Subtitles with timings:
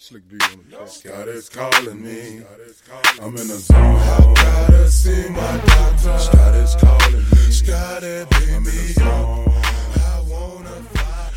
[0.00, 1.16] Slick B on the track.
[1.16, 2.40] God is calling me.
[3.20, 3.76] I'm in the zone.
[3.76, 6.18] I gotta see my doctor.
[6.20, 7.50] Scott is calling me.
[7.50, 8.52] Scotty, baby.
[8.52, 9.48] I'm in the zone.
[9.48, 10.70] I wanna.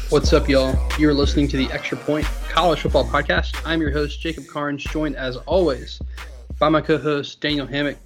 [0.09, 0.77] What's up, y'all?
[0.99, 3.59] You're listening to the Extra Point College Football Podcast.
[3.65, 5.99] I'm your host, Jacob Carnes, joined as always
[6.59, 7.97] by my co host, Daniel Hammock.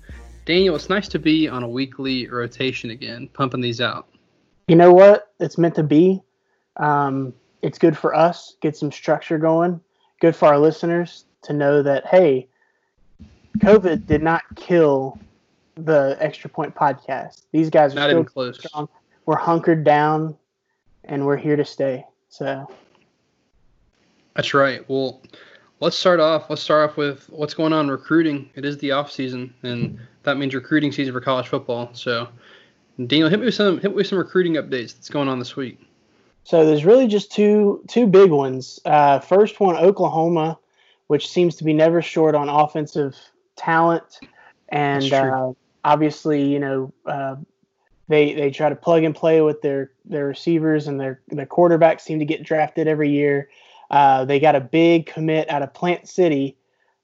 [0.46, 4.08] Daniel, it's nice to be on a weekly rotation again, pumping these out.
[4.70, 5.34] You know what?
[5.42, 6.24] It's meant to be.
[6.78, 9.82] Um, it's good for us, get some structure going.
[10.22, 12.48] Good for our listeners to know that, hey,
[13.58, 15.20] COVID did not kill
[15.76, 17.44] the Extra Point podcast.
[17.52, 18.60] These guys are Not still even close.
[18.60, 18.90] strong.
[19.26, 20.38] We're hunkered down
[21.04, 22.06] and we're here to stay.
[22.30, 22.70] So,
[24.36, 24.88] That's right.
[24.90, 25.22] Well,
[25.80, 26.50] let's start off.
[26.50, 28.50] Let's start off with what's going on recruiting.
[28.56, 31.90] It is the off season, and that means recruiting season for college football.
[31.94, 32.28] So,
[33.08, 35.56] Daniel, hit me with some hit me with some recruiting updates that's going on this
[35.56, 35.80] week.
[36.46, 38.80] So there's really just two two big ones.
[38.86, 40.58] Uh, first one, Oklahoma,
[41.08, 43.16] which seems to be never short on offensive
[43.56, 44.20] talent,
[44.70, 47.36] and uh, obviously, you know, uh,
[48.08, 52.02] they they try to plug and play with their their receivers and their their quarterbacks
[52.02, 53.50] seem to get drafted every year.
[53.90, 56.56] Uh, they got a big commit out of Plant City,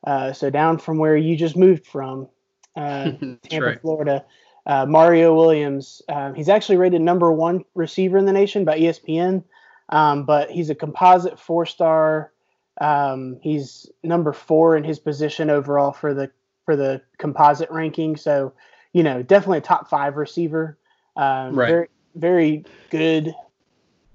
[0.06, 2.28] uh, so down from where you just moved from,
[2.76, 3.12] uh,
[3.50, 3.82] Tampa, right.
[3.82, 4.24] Florida.
[4.66, 6.02] Uh, Mario Williams.
[6.08, 9.44] Um, he's actually rated number one receiver in the nation by ESPN,
[9.90, 12.32] um, but he's a composite four star.
[12.80, 16.32] Um, he's number four in his position overall for the
[16.66, 18.16] for the composite ranking.
[18.16, 18.54] So,
[18.94, 20.78] you know, definitely a top five receiver.
[21.16, 21.70] Um, Right.
[21.70, 23.34] Very very good.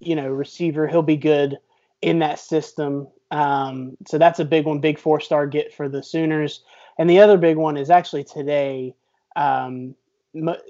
[0.01, 0.87] You know, receiver.
[0.87, 1.59] He'll be good
[2.03, 3.09] in that system.
[3.31, 6.63] Um, so that's a big one, big four star get for the Sooners.
[6.99, 8.95] And the other big one is actually today.
[9.35, 9.95] Um,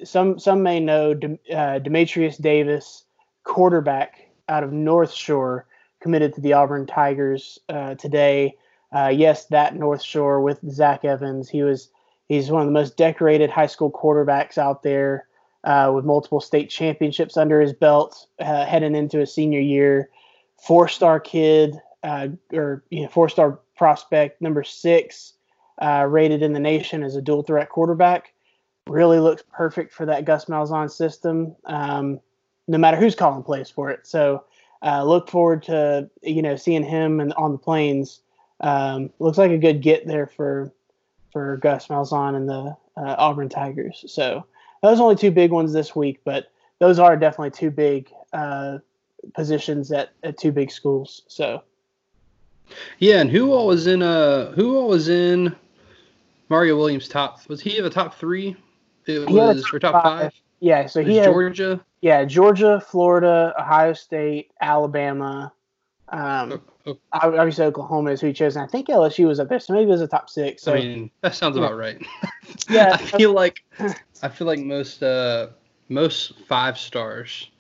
[0.05, 1.19] some some may know
[1.53, 3.05] uh, Demetrius Davis,
[3.45, 5.67] quarterback out of North Shore,
[6.00, 8.56] committed to the Auburn Tigers uh, today.
[8.94, 11.48] Uh, yes, that North Shore with Zach Evans.
[11.48, 11.91] He was
[12.28, 15.27] he's one of the most decorated high school quarterbacks out there,
[15.65, 20.10] uh, with multiple state championships under his belt, uh, heading into his senior year.
[20.62, 25.34] Four star kid, uh, or you know, four star prospect, number six,
[25.81, 28.33] rated in the nation as a dual threat quarterback
[28.86, 31.56] really looks perfect for that Gus Malzahn system.
[31.64, 32.20] Um,
[32.69, 34.06] no matter who's calling plays for it.
[34.06, 34.44] So
[34.82, 38.20] uh, look forward to you know seeing him and on the plains.
[38.60, 40.72] Um, looks like a good get there for
[41.32, 44.04] for Gus Malzahn and the uh, Auburn Tigers.
[44.08, 44.47] So
[44.82, 48.78] those only two big ones this week, but those are definitely two big uh,
[49.34, 51.22] positions at, at two big schools.
[51.28, 51.62] So
[52.98, 55.54] Yeah, and who all was in uh who all was in
[56.48, 58.56] Mario Williams top was he in the top three?
[59.06, 60.33] It He had a was top or top five.
[60.61, 61.81] yeah, so he had Georgia.
[62.00, 65.53] yeah Georgia, Florida, Ohio State, Alabama.
[66.09, 69.49] Um, O- O- obviously Oklahoma is who he chose, and I think LSU was up
[69.49, 70.62] there, so maybe it was a top six.
[70.62, 72.00] So I mean, that sounds about right.
[72.71, 72.93] Yeah.
[72.93, 73.65] I feel like
[74.22, 75.49] I feel like most uh
[75.89, 77.50] most five stars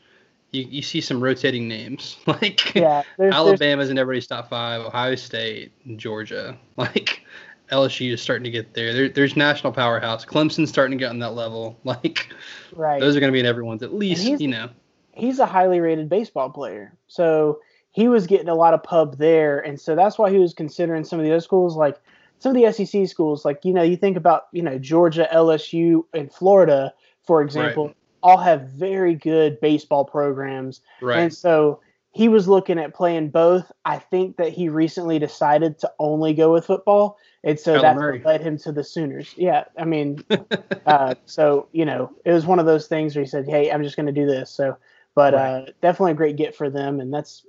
[0.52, 2.16] you, you see some rotating names.
[2.26, 6.56] Like yeah, there's, there's Alabama's in everybody's top five, Ohio State, Georgia.
[6.76, 7.22] Like
[7.70, 8.92] LSU is starting to get there.
[8.92, 9.08] there.
[9.08, 10.24] There's national powerhouse.
[10.24, 11.78] Clemson's starting to get on that level.
[11.84, 12.28] Like
[12.74, 13.00] right.
[13.00, 14.68] those are going to be in everyone's at least, you know.
[15.12, 17.60] he's a highly rated baseball player, so
[17.92, 21.04] he was getting a lot of pub there, and so that's why he was considering
[21.04, 21.96] some of the other schools, like
[22.38, 26.04] some of the SEC schools, like you know, you think about you know Georgia, LSU,
[26.12, 26.92] and Florida,
[27.24, 30.80] for example, all have very good baseball programs.
[31.00, 31.20] Right.
[31.20, 33.70] And so he was looking at playing both.
[33.84, 37.18] I think that he recently decided to only go with football.
[37.46, 38.18] And so Kyler that's Murray.
[38.18, 39.32] what led him to the Sooners.
[39.36, 39.64] Yeah.
[39.78, 40.22] I mean,
[40.86, 43.82] uh, so, you know, it was one of those things where he said, Hey, I'm
[43.82, 44.50] just going to do this.
[44.50, 44.76] So,
[45.14, 47.00] but uh, definitely a great get for them.
[47.00, 47.46] And that's,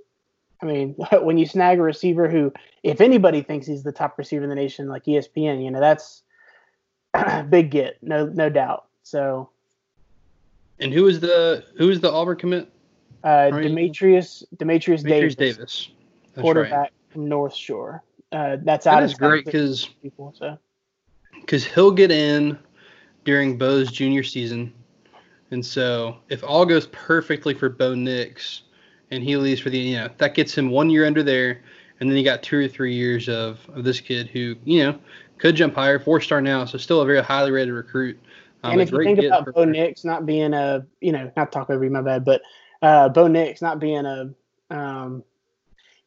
[0.62, 2.54] I mean, when you snag a receiver who,
[2.84, 6.24] if anybody thinks he's the top receiver in the nation, like ESPN, you know, that's
[7.50, 8.86] big get, no, no doubt.
[9.04, 9.50] So,
[10.80, 12.72] and who is the who is the Auburn commit?
[13.24, 15.58] uh, Demetrius, Demetrius, Demetrius Davis.
[15.58, 15.90] Davis.
[16.34, 16.92] That's quarterback right.
[17.10, 18.04] from North Shore.
[18.32, 19.90] Uh, that's out That of is great town because.
[20.34, 20.58] So
[21.40, 22.58] because he'll get in
[23.24, 24.74] during Bo's junior season.
[25.52, 28.64] And so if all goes perfectly for Bo Nix
[29.12, 31.62] and he leaves for the you know, that gets him one year under there
[32.00, 35.00] and then you got two or three years of, of this kid who, you know,
[35.38, 38.20] could jump higher, four star now, so still a very highly rated recruit.
[38.64, 41.70] Um, and if you think about Bo Nix not being a, you know, not talk
[41.70, 42.42] over you, my bad, but
[42.82, 44.34] uh, Bo Nix not being a,
[44.70, 45.24] um,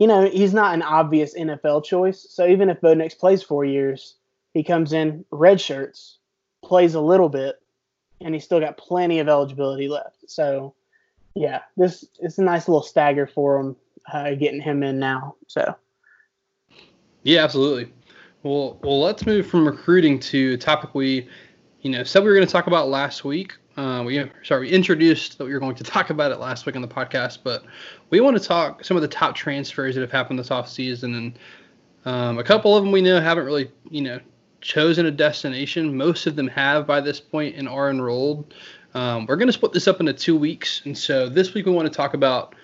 [0.00, 2.26] you know, he's not an obvious NFL choice.
[2.30, 4.16] So even if Bo Nix plays four years,
[4.54, 6.18] he comes in red shirts,
[6.64, 7.56] plays a little bit,
[8.22, 10.16] and he's still got plenty of eligibility left.
[10.26, 10.74] So
[11.34, 13.76] yeah, this it's a nice little stagger for him
[14.10, 15.36] uh, getting him in now.
[15.48, 15.76] So
[17.22, 17.92] Yeah, absolutely.
[18.42, 21.28] Well, well, let's move from recruiting to a topic we,
[21.82, 23.58] you know, said we were going to talk about last week.
[23.80, 26.76] Uh, we sorry, we introduced that we were going to talk about it last week
[26.76, 27.64] on the podcast, but
[28.10, 31.38] we want to talk some of the top transfers that have happened this offseason, and
[32.04, 34.20] um, a couple of them we know haven't really, you know,
[34.60, 35.96] chosen a destination.
[35.96, 38.52] Most of them have by this point and are enrolled.
[38.92, 41.72] Um, we're going to split this up into two weeks, and so this week we
[41.72, 42.54] want to talk about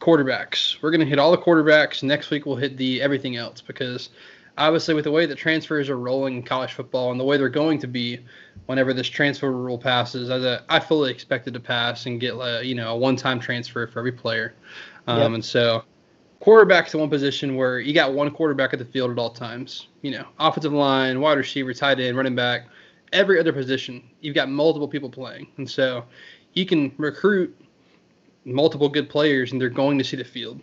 [0.00, 0.80] quarterbacks.
[0.80, 2.02] We're going to hit all the quarterbacks.
[2.02, 4.08] Next week we'll hit the everything else because
[4.58, 7.48] obviously with the way that transfers are rolling in college football and the way they're
[7.48, 8.20] going to be
[8.66, 12.60] whenever this transfer rule passes, as a, I fully expected to pass and get uh,
[12.60, 14.54] you know a one-time transfer for every player.
[15.06, 15.30] Um, yep.
[15.32, 15.84] And so
[16.40, 19.88] quarterback's the one position where you got one quarterback at the field at all times.
[20.02, 22.66] You know, offensive line, wide receiver, tight end, running back,
[23.12, 26.04] every other position, you've got multiple people playing, and so
[26.54, 27.56] you can recruit
[28.44, 30.62] multiple good players, and they're going to see the field.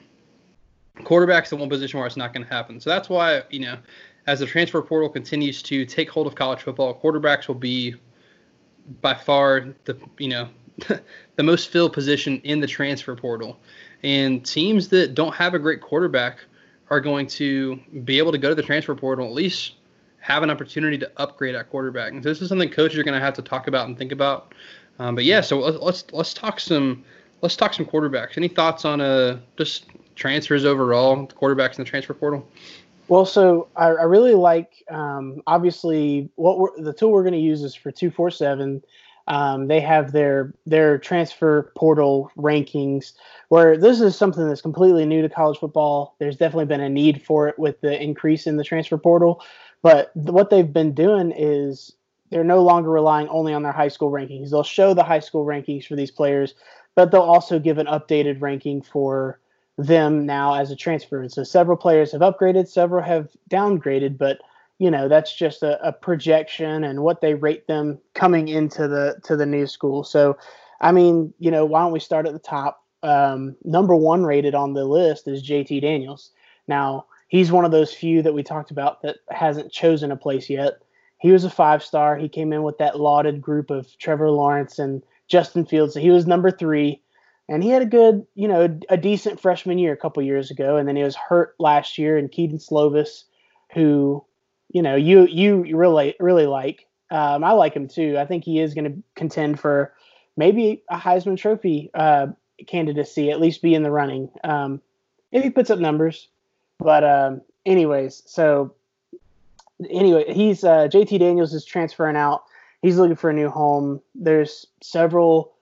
[1.04, 2.80] Quarterback's the one position where it's not going to happen.
[2.80, 3.78] So that's why you know,
[4.28, 7.95] as the transfer portal continues to take hold of college football, quarterbacks will be
[9.01, 10.50] by far the you know
[11.36, 13.60] the most filled position in the transfer portal.
[14.04, 16.40] And teams that don't have a great quarterback
[16.90, 19.74] are going to be able to go to the transfer portal at least
[20.19, 22.13] have an opportunity to upgrade at quarterback.
[22.13, 24.12] And so this is something coaches are going to have to talk about and think
[24.12, 24.54] about.
[25.00, 27.04] Um, but yeah, so let's, let's talk some
[27.42, 28.38] let's talk some quarterbacks.
[28.38, 32.48] Any thoughts on uh just transfers overall, quarterbacks in the transfer portal?
[33.07, 37.62] Well, so I, I really like um, obviously what the tool we're going to use
[37.63, 38.81] is for two four seven.
[39.27, 43.13] Um, they have their their transfer portal rankings
[43.50, 46.15] where this is something that's completely new to college football.
[46.19, 49.42] There's definitely been a need for it with the increase in the transfer portal,
[49.81, 51.94] but th- what they've been doing is
[52.31, 54.50] they're no longer relying only on their high school rankings.
[54.50, 56.56] They'll show the high school rankings for these players,
[56.95, 59.39] but they'll also give an updated ranking for
[59.78, 61.22] them now as a transfer.
[61.22, 64.40] And so several players have upgraded, several have downgraded, but
[64.80, 69.20] you know that's just a, a, projection and what they rate them coming into the
[69.24, 70.04] to the new school.
[70.04, 70.38] So,
[70.81, 72.84] I mean, you know, why don't we start at the top?
[73.04, 76.31] Um, number one rated on the list is JT Daniels.
[76.68, 80.50] Now he's one of those few that we talked about that hasn't chosen a place
[80.50, 80.81] yet.
[81.18, 82.16] He was a five star.
[82.16, 85.94] He came in with that lauded group of Trevor Lawrence and Justin Fields.
[85.94, 87.02] So he was number three,
[87.50, 90.78] and he had a good, you know, a decent freshman year a couple years ago,
[90.78, 92.18] and then he was hurt last year.
[92.18, 93.24] And Kedon Slovis,
[93.74, 94.24] who
[94.69, 96.88] you know you you really really like.
[97.12, 98.18] Um, I like him too.
[98.18, 99.94] I think he is going to contend for
[100.36, 102.28] maybe a Heisman Trophy uh,
[102.66, 104.81] candidacy, at least be in the running um,
[105.31, 106.28] if he puts up numbers.
[106.80, 108.74] But um, anyways, so
[109.89, 112.46] anyway, he's uh, JT Daniels is transferring out.
[112.81, 114.01] He's looking for a new home.
[114.16, 115.52] There's several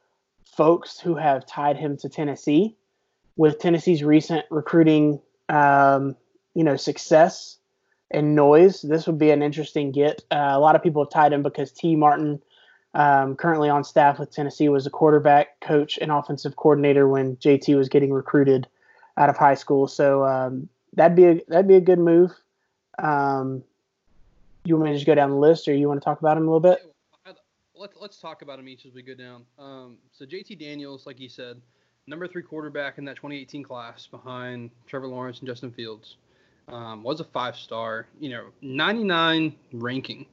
[0.61, 2.75] folks who have tied him to Tennessee.
[3.35, 5.19] With Tennessee's recent recruiting,
[5.49, 6.15] um,
[6.53, 7.57] you know, success
[8.11, 8.83] and noise.
[8.83, 10.21] This would be an interesting get.
[10.29, 12.43] Uh, a lot of people have tied him because Tee Martin,
[12.93, 17.75] um, currently on staff with Tennessee, was a quarterback coach and offensive coordinator when JT
[17.75, 18.67] was getting recruited
[19.17, 19.87] out of high school.
[19.87, 22.33] So um, that'd be a, that'd be a good move.
[22.99, 23.63] Um,
[24.63, 26.37] you want me to just go down the list, or you want to talk about
[26.37, 26.90] him a little bit?
[27.81, 29.43] Let's let's talk about him each as we go down.
[29.57, 31.59] Um, so JT Daniels, like you said,
[32.05, 36.17] number three quarterback in that 2018 class behind Trevor Lawrence and Justin Fields
[36.67, 40.27] um, was a five star, you know, 99 ranking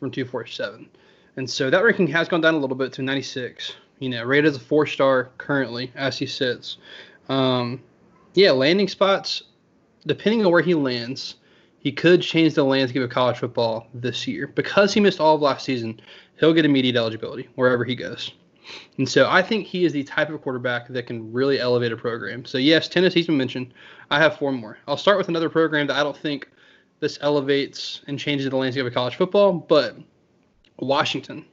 [0.00, 0.88] from 247.
[1.36, 4.46] And so that ranking has gone down a little bit to 96, you know, rated
[4.46, 6.78] as a four star currently as he sits.
[7.28, 7.80] Um,
[8.34, 9.44] yeah, landing spots,
[10.04, 11.36] depending on where he lands,
[11.80, 14.46] he could change the landscape of college football this year.
[14.48, 16.00] Because he missed all of last season,
[16.38, 18.32] he'll get immediate eligibility wherever he goes.
[18.98, 21.96] And so I think he is the type of quarterback that can really elevate a
[21.96, 22.44] program.
[22.44, 23.72] So yes, Tennessee's been mentioned.
[24.10, 24.78] I have four more.
[24.86, 26.48] I'll start with another program that I don't think
[27.00, 29.96] this elevates and changes the landscape of college football, but
[30.78, 31.44] Washington.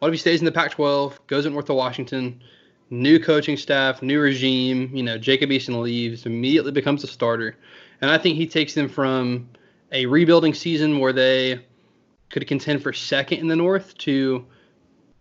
[0.00, 2.42] What if he stays in the Pac-12, goes north to Washington,
[2.90, 7.56] new coaching staff, new regime, you know, Jacob Eason leaves, immediately becomes a starter.
[8.00, 9.48] And I think he takes them from
[9.92, 11.64] a rebuilding season where they
[12.30, 14.44] could contend for second in the North to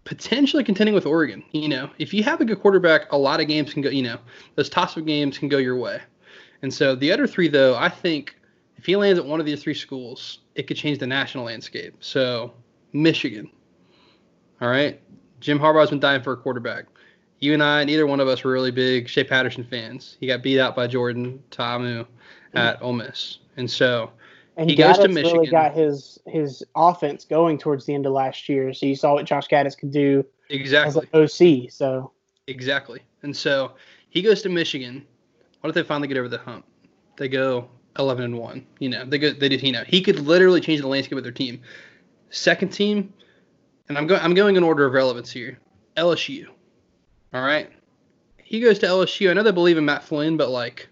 [0.03, 1.43] potentially contending with Oregon.
[1.51, 4.03] You know, if you have a good quarterback, a lot of games can go, you
[4.03, 4.17] know,
[4.55, 6.01] those toss up games can go your way.
[6.61, 8.35] And so the other three, though, I think
[8.77, 11.95] if he lands at one of these three schools, it could change the national landscape.
[11.99, 12.53] So
[12.93, 13.49] Michigan.
[14.61, 14.99] All right.
[15.39, 16.85] Jim Harbaugh's been dying for a quarterback.
[17.39, 20.17] You and I, neither one of us were really big Shea Patterson fans.
[20.19, 22.07] He got beat out by Jordan Ta'amu mm.
[22.53, 23.39] at Ole Miss.
[23.57, 24.11] And so
[24.57, 25.39] and he goes to Michigan.
[25.39, 28.73] really got his his offense going towards the end of last year.
[28.73, 31.71] So you saw what Josh Gattis could do exactly as an OC.
[31.71, 32.11] So
[32.47, 33.73] exactly, and so
[34.09, 35.05] he goes to Michigan.
[35.61, 36.65] What if they finally get over the hump?
[37.17, 38.65] They go eleven and one.
[38.79, 39.63] You know, they go, they did.
[39.63, 41.61] You know, he could literally change the landscape of their team.
[42.29, 43.13] Second team,
[43.89, 45.59] and I'm going I'm going in order of relevance here.
[45.97, 46.47] LSU.
[47.33, 47.69] All right.
[48.37, 49.29] He goes to LSU.
[49.29, 50.87] I know they believe in Matt Flynn, but like,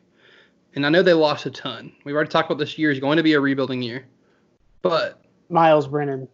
[0.76, 1.92] and I know they lost a ton.
[2.04, 4.06] We've already talked about this year is going to be a rebuilding year,
[4.82, 6.28] but Myles Brennan.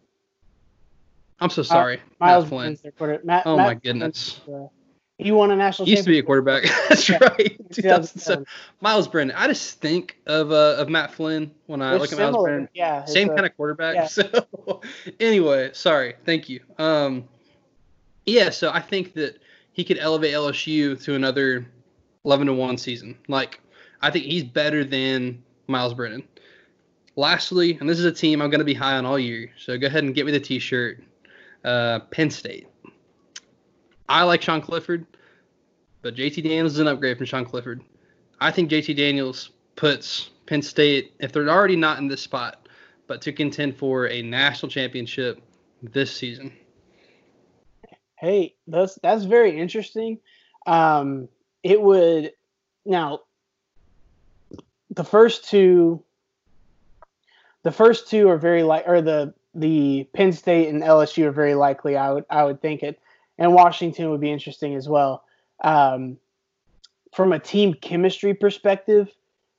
[1.40, 2.92] I'm so sorry, uh, Miles Matt Flynn.
[2.96, 4.40] Quarter, Matt, oh Matt my goodness.
[4.52, 4.68] Uh,
[5.18, 5.86] he won a national.
[5.86, 6.62] He used to be a quarterback.
[6.88, 7.18] That's yeah.
[7.20, 7.56] right.
[7.72, 8.46] 2007.
[8.80, 9.34] Myles Brennan.
[9.36, 12.68] I just think of uh, of Matt Flynn when I They're look at Myles Brennan.
[12.72, 13.04] Yeah.
[13.04, 13.96] Same kind of quarterback.
[13.96, 14.06] Yeah.
[14.06, 14.80] So
[15.20, 16.14] anyway, sorry.
[16.24, 16.60] Thank you.
[16.78, 17.28] Um,
[18.26, 18.50] yeah.
[18.50, 19.38] So I think that
[19.78, 21.64] he could elevate LSU to another
[22.24, 23.16] 11 to one season.
[23.28, 23.60] Like
[24.02, 26.24] I think he's better than Myles Brennan.
[27.14, 29.52] Lastly, and this is a team I'm going to be high on all year.
[29.56, 31.04] So go ahead and get me the T-shirt.
[31.64, 32.66] Uh, Penn State.
[34.08, 35.06] I like Sean Clifford,
[36.02, 37.80] but JT Daniels is an upgrade from Sean Clifford.
[38.40, 42.68] I think JT Daniels puts Penn State, if they're already not in this spot,
[43.06, 45.40] but to contend for a national championship
[45.82, 46.52] this season.
[48.20, 50.18] Hey, that's that's very interesting.
[50.66, 51.28] Um,
[51.62, 52.32] it would
[52.84, 53.20] now
[54.90, 56.02] the first two
[57.62, 61.54] the first two are very like or the the Penn State and LSU are very
[61.54, 62.98] likely I would I would think it
[63.38, 65.24] and Washington would be interesting as well.
[65.62, 66.18] Um,
[67.12, 69.08] from a team chemistry perspective,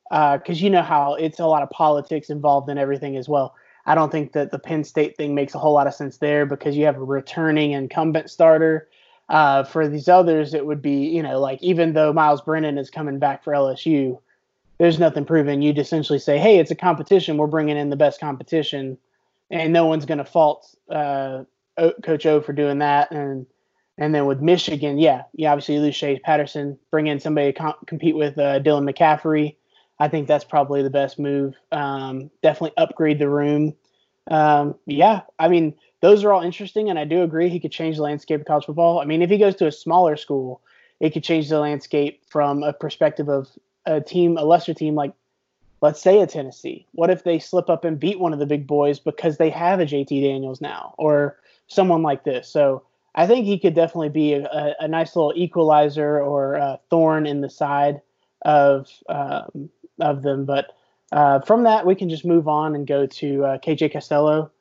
[0.09, 3.55] because uh, you know how it's a lot of politics involved in everything as well.
[3.89, 6.45] I don't think that the Penn State thing makes a whole lot of sense there
[6.45, 8.87] because you have a returning incumbent starter.
[9.29, 12.91] Uh, for these others, it would be, you know, like even though Myles Brennan is
[12.91, 14.19] coming back for LSU,
[14.77, 15.63] there's nothing proven.
[15.63, 17.37] You'd essentially say, hey, it's a competition.
[17.37, 18.99] We're bringing in the best competition.
[19.49, 21.45] And no one's going to fault uh,
[22.03, 23.09] Coach O for doing that.
[23.09, 23.47] And
[23.97, 28.15] and then with Michigan, yeah, you obviously lose Shea Patterson, bring in somebody to compete
[28.15, 29.55] with uh, Dylan McCaffrey.
[29.99, 31.55] I think that's probably the best move.
[31.71, 33.75] Um, definitely upgrade the room.
[34.29, 37.97] Um, yeah, I mean, those are all interesting, and I do agree he could change
[37.97, 38.99] the landscape of college football.
[38.99, 40.61] I mean, if he goes to a smaller school,
[40.99, 43.49] it could change the landscape from a perspective of
[43.85, 45.13] a team, a lesser team like,
[45.81, 46.85] let's say, a Tennessee.
[46.91, 49.79] What if they slip up and beat one of the big boys because they have
[49.79, 52.47] a JT Daniels now, or someone like this?
[52.47, 52.83] So
[53.15, 57.41] I think he could definitely be a, a nice little equalizer or a thorn in
[57.41, 58.01] the side
[58.43, 59.69] of um,
[59.99, 60.45] of them.
[60.45, 60.73] But
[61.11, 64.51] uh, from that, we can just move on and go to uh, KJ Costello.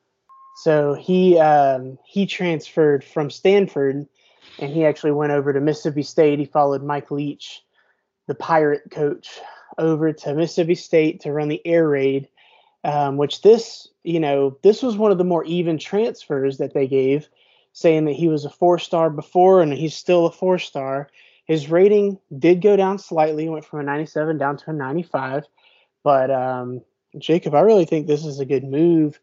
[0.63, 4.07] So he um, he transferred from Stanford,
[4.59, 6.39] and he actually went over to Mississippi State.
[6.39, 7.63] He followed Mike Leach,
[8.27, 9.39] the Pirate coach,
[9.77, 12.29] over to Mississippi State to run the air raid.
[12.85, 16.87] Um, which this, you know, this was one of the more even transfers that they
[16.87, 17.29] gave
[17.79, 21.09] saying that he was a four star before and he's still a four star.
[21.45, 25.45] His rating did go down slightly, went from a 97 down to a 95.
[26.03, 26.83] But um,
[27.19, 29.19] Jacob, I really think this is a good move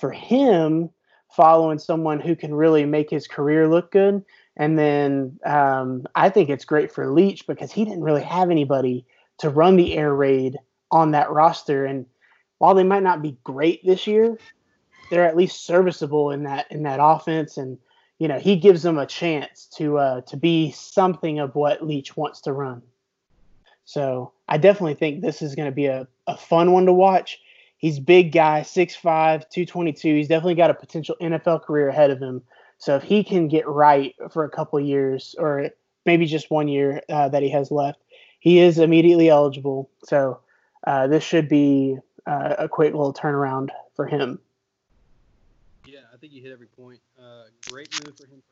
[0.00, 0.90] for him,
[1.30, 4.24] following someone who can really make his career look good.
[4.56, 9.06] And then um, I think it's great for Leach because he didn't really have anybody
[9.38, 10.58] to run the air raid
[10.90, 11.84] on that roster.
[11.84, 12.06] And
[12.58, 14.36] while they might not be great this year,
[15.10, 17.56] they're at least serviceable in that in that offense.
[17.56, 17.78] And
[18.18, 22.16] you know, he gives them a chance to uh, to be something of what Leach
[22.16, 22.82] wants to run.
[23.84, 27.40] So I definitely think this is going to be a, a fun one to watch.
[27.78, 29.00] He's big guy, 6'5",
[29.48, 30.14] 222.
[30.14, 32.42] He's definitely got a potential NFL career ahead of him.
[32.78, 35.70] So if he can get right for a couple years, or
[36.04, 38.00] maybe just one year uh, that he has left,
[38.38, 39.90] he is immediately eligible.
[40.04, 40.40] So
[40.86, 44.38] uh, this should be uh, a quick little turnaround for him.
[45.86, 47.00] Yeah, I think you hit every point.
[47.18, 48.42] Uh, great move for him.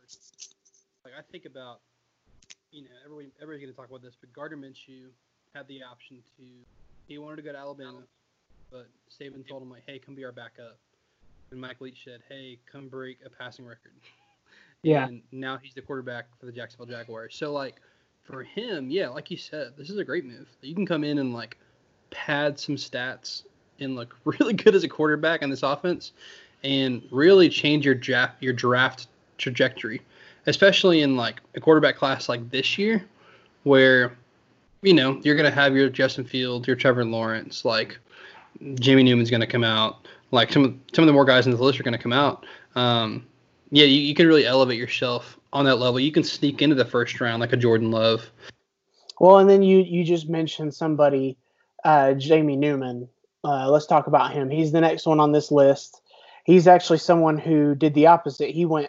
[1.04, 1.80] Like I think about,
[2.70, 5.08] you know, everybody everybody's going to talk about this, but Gardner Minshew
[5.54, 6.44] had the option to.
[7.08, 8.02] He wanted to go to Alabama,
[8.70, 10.78] but Saban told him like, "Hey, come be our backup."
[11.50, 13.92] And Mike Leach said, "Hey, come break a passing record."
[14.84, 15.08] Yeah.
[15.08, 17.34] And now he's the quarterback for the Jacksonville Jaguars.
[17.34, 17.80] So like,
[18.22, 20.46] for him, yeah, like you said, this is a great move.
[20.60, 21.58] You can come in and like
[22.10, 23.42] pad some stats
[23.80, 26.12] and look really good as a quarterback in this offense
[26.62, 30.02] and really change your draft your draft trajectory,
[30.46, 33.04] especially in like a quarterback class like this year,
[33.62, 34.16] where
[34.82, 37.98] you know you're gonna have your Justin Fields, your Trevor Lawrence, like
[38.74, 41.62] Jimmy Newman's gonna come out, like some of, some of the more guys in the
[41.62, 42.46] list are gonna come out.
[42.74, 43.26] Um,
[43.70, 46.00] yeah, you, you can really elevate yourself on that level.
[46.00, 48.30] You can sneak into the first round like a Jordan Love.
[49.20, 51.36] Well, and then you you just mentioned somebody,
[51.84, 53.08] uh, Jamie Newman.
[53.44, 54.50] Uh, let's talk about him.
[54.50, 56.00] He's the next one on this list
[56.48, 58.48] he's actually someone who did the opposite.
[58.48, 58.88] He went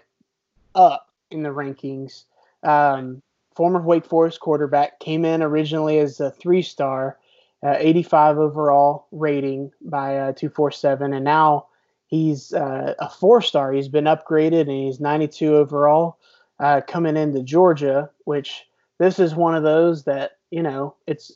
[0.74, 2.24] up in the rankings.
[2.64, 3.22] Um,
[3.60, 7.20] former Wake Forest quarterback came in originally as a three star,
[7.62, 11.68] uh, 85 overall rating by uh, 247, and now
[12.08, 13.74] he's uh, a four star.
[13.74, 16.20] He's been upgraded and he's 92 overall
[16.62, 18.64] uh, coming into Georgia, which
[18.98, 21.34] this is one of those that, you know, it's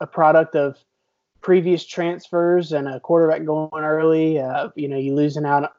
[0.00, 0.78] a product of
[1.42, 4.40] previous transfers and a quarterback going early.
[4.40, 5.74] Uh, you know, you losing out,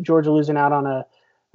[0.00, 1.06] Georgia losing out on a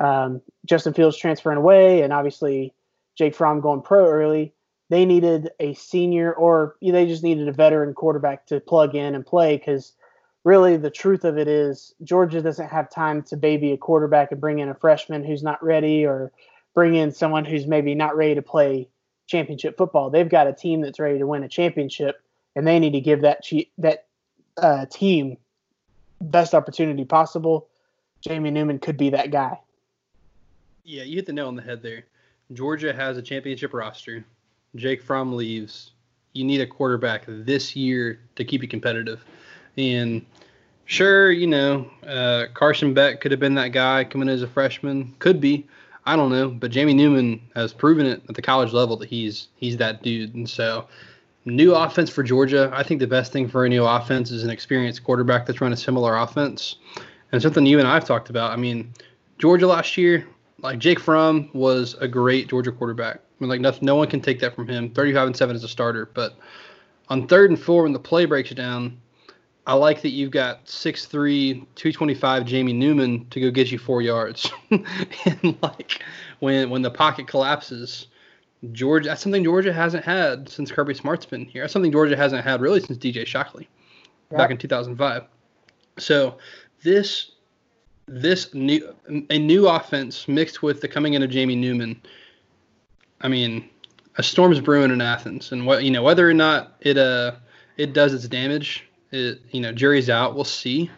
[0.05, 2.73] um, Justin Fields transferring away, and obviously
[3.15, 4.53] Jake Fromm going pro early.
[4.89, 9.25] They needed a senior, or they just needed a veteran quarterback to plug in and
[9.25, 9.93] play because
[10.43, 14.39] really the truth of it is Georgia doesn't have time to baby a quarterback and
[14.39, 16.31] bring in a freshman who's not ready or
[16.75, 18.87] bring in someone who's maybe not ready to play
[19.27, 20.11] championship football.
[20.11, 22.21] They've got a team that's ready to win a championship,
[22.55, 23.43] and they need to give that
[23.79, 24.05] that
[24.57, 25.37] uh, team
[26.21, 27.67] best opportunity possible.
[28.21, 29.59] Jamie Newman could be that guy.
[30.83, 32.05] Yeah, you hit the nail on the head there.
[32.53, 34.25] Georgia has a championship roster.
[34.75, 35.91] Jake Fromm leaves.
[36.33, 39.23] You need a quarterback this year to keep you competitive.
[39.77, 40.25] And
[40.85, 45.15] sure, you know, uh, Carson Beck could have been that guy coming as a freshman.
[45.19, 45.67] Could be.
[46.05, 46.49] I don't know.
[46.49, 50.35] But Jamie Newman has proven it at the college level that he's he's that dude.
[50.35, 50.87] And so
[51.45, 52.69] new offense for Georgia.
[52.73, 55.73] I think the best thing for a new offense is an experienced quarterback that's run
[55.73, 56.75] a similar offense.
[57.31, 58.51] And something you and I have talked about.
[58.51, 58.93] I mean,
[59.39, 60.27] Georgia last year,
[60.65, 63.17] like Jake Fromm was a great Georgia quarterback.
[63.17, 64.89] I mean, like nothing, no one can take that from him.
[64.89, 66.09] 35 and 7 as a starter.
[66.13, 66.35] But
[67.09, 68.99] on third and four, when the play breaks down,
[69.67, 74.51] I like that you've got 6'3, 225 Jamie Newman to go get you four yards.
[74.71, 76.03] and like
[76.39, 78.07] when when the pocket collapses,
[78.71, 81.63] Georgia that's something Georgia hasn't had since Kirby Smart's been here.
[81.63, 83.67] That's something Georgia hasn't had really since DJ Shockley
[84.31, 84.37] yep.
[84.37, 85.23] back in 2005.
[85.97, 86.37] So
[86.83, 87.31] this
[88.07, 88.95] this new
[89.29, 92.01] a new offense mixed with the coming in of Jamie Newman.
[93.21, 93.69] I mean,
[94.17, 97.33] a storm's brewing in Athens, and what you know whether or not it uh
[97.77, 98.85] it does its damage
[99.15, 100.35] it, you know, jury's out.
[100.35, 100.91] We'll see.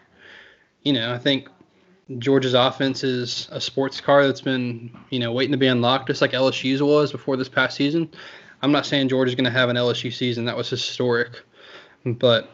[0.83, 1.49] You know, I think
[2.17, 6.21] Georgia's offense is a sports car that's been, you know, waiting to be unlocked, just
[6.21, 8.09] like LSU's was before this past season.
[8.61, 11.41] I'm not saying Georgia's going to have an LSU season that was historic,
[12.05, 12.49] but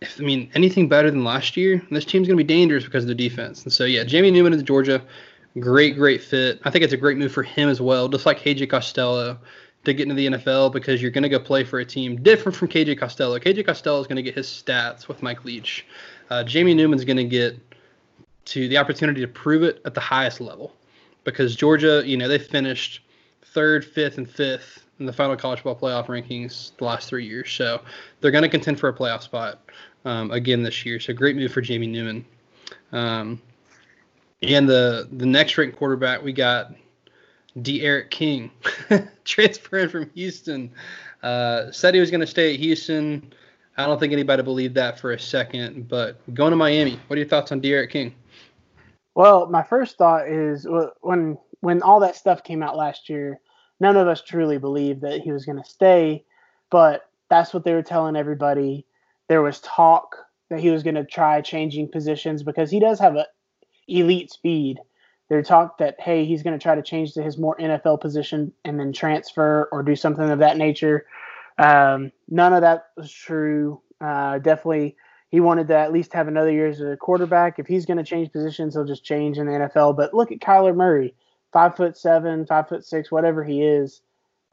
[0.00, 3.04] if I mean anything better than last year, this team's going to be dangerous because
[3.04, 3.64] of the defense.
[3.64, 5.02] And so, yeah, Jamie Newman is Georgia,
[5.58, 6.60] great, great fit.
[6.64, 9.38] I think it's a great move for him as well, just like KJ Costello
[9.84, 12.56] to get into the NFL because you're going to go play for a team different
[12.56, 13.38] from KJ Costello.
[13.38, 15.86] KJ Costello is going to get his stats with Mike Leach.
[16.30, 17.58] Uh, Jamie Newman's going to get
[18.46, 20.74] to the opportunity to prove it at the highest level
[21.24, 23.02] because Georgia, you know, they finished
[23.42, 27.50] third, fifth, and fifth in the final college ball playoff rankings the last three years.
[27.50, 27.80] So
[28.20, 29.60] they're going to contend for a playoff spot
[30.04, 31.00] um, again this year.
[31.00, 32.24] So great move for Jamie Newman.
[32.92, 33.40] Um,
[34.42, 36.74] and the the next ranked quarterback we got
[37.60, 38.50] D'Eriq King,
[39.24, 40.70] transferring from Houston.
[41.22, 43.32] Uh, said he was going to stay at Houston.
[43.76, 45.88] I don't think anybody believed that for a second.
[45.88, 48.14] But going to Miami, what are your thoughts on D'Eriq King?
[49.14, 50.66] Well, my first thought is
[51.02, 53.40] when when all that stuff came out last year,
[53.80, 56.24] none of us truly believed that he was going to stay.
[56.70, 58.86] But that's what they were telling everybody.
[59.30, 60.16] There was talk
[60.50, 63.26] that he was going to try changing positions because he does have a
[63.88, 64.78] elite speed
[65.30, 68.52] they talked that hey, he's going to try to change to his more NFL position
[68.64, 71.06] and then transfer or do something of that nature.
[71.56, 73.80] Um, none of that was true.
[74.00, 74.96] Uh, definitely,
[75.28, 77.60] he wanted to at least have another year as a quarterback.
[77.60, 79.96] If he's going to change positions, he'll just change in the NFL.
[79.96, 81.14] But look at Kyler Murray,
[81.52, 84.02] five foot seven, five foot six, whatever he is,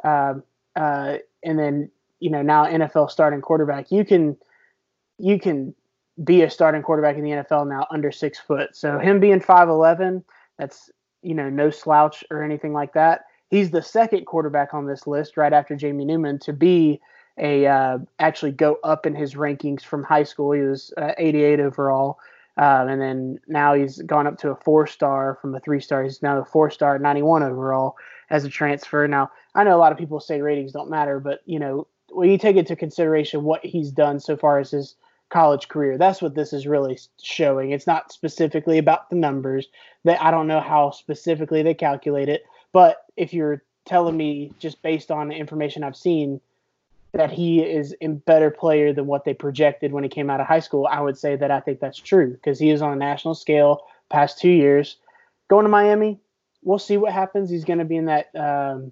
[0.03, 0.43] um,
[0.75, 3.91] uh, and then you know now NFL starting quarterback.
[3.91, 4.37] You can
[5.17, 5.73] you can
[6.23, 8.75] be a starting quarterback in the NFL now under six foot.
[8.75, 10.23] So him being five eleven
[10.57, 10.89] that's
[11.21, 13.25] you know no slouch or anything like that.
[13.49, 16.99] He's the second quarterback on this list, right after Jamie Newman, to be
[17.37, 20.51] a uh, actually go up in his rankings from high school.
[20.51, 22.19] He was uh, 88 overall,
[22.57, 26.03] um, and then now he's gone up to a four star from a three star.
[26.03, 27.95] He's now a four star, 91 overall
[28.29, 29.07] as a transfer.
[29.07, 32.29] Now I know a lot of people say ratings don't matter, but you know when
[32.29, 34.95] you take into consideration what he's done so far as his
[35.29, 35.97] college career.
[35.97, 37.71] That's what this is really showing.
[37.71, 39.67] It's not specifically about the numbers.
[40.03, 44.81] That I don't know how specifically they calculate it, but if you're telling me just
[44.81, 46.41] based on the information I've seen
[47.13, 50.47] that he is a better player than what they projected when he came out of
[50.47, 52.97] high school, I would say that I think that's true because he is on a
[52.97, 54.97] national scale past two years.
[55.47, 56.19] Going to Miami,
[56.63, 57.49] we'll see what happens.
[57.49, 58.91] He's going to be in that um,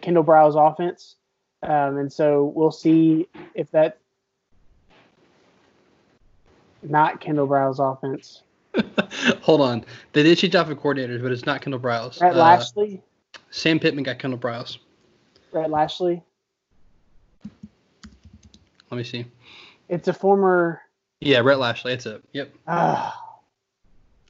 [0.00, 1.16] Kendall Briles offense.
[1.62, 3.98] Um, and so we'll see if that
[6.82, 8.42] not Kendall Briles' offense.
[9.42, 9.84] Hold on.
[10.12, 12.20] They did change offensive coordinators, but it's not Kendall Briles.
[12.20, 12.38] Rhett uh,
[13.50, 14.78] Sam Pittman got Kendall Briles.
[15.52, 16.22] Rhett Lashlee.
[18.90, 19.26] Let me see.
[19.88, 20.80] It's a former.
[21.20, 21.92] Yeah, Rhett Lashlee.
[21.92, 22.22] It's it.
[22.32, 22.54] Yep.
[22.66, 23.10] Uh,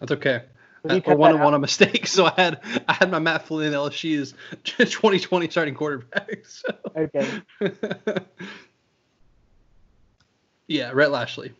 [0.00, 0.42] That's okay.
[0.88, 2.06] I one one a mistake.
[2.06, 4.34] So I had I had my Matt Flynn LSU's
[4.64, 6.44] 2020 starting quarterback.
[6.44, 6.68] So.
[6.96, 7.28] okay.
[10.66, 11.52] yeah, Rhett Lashlee.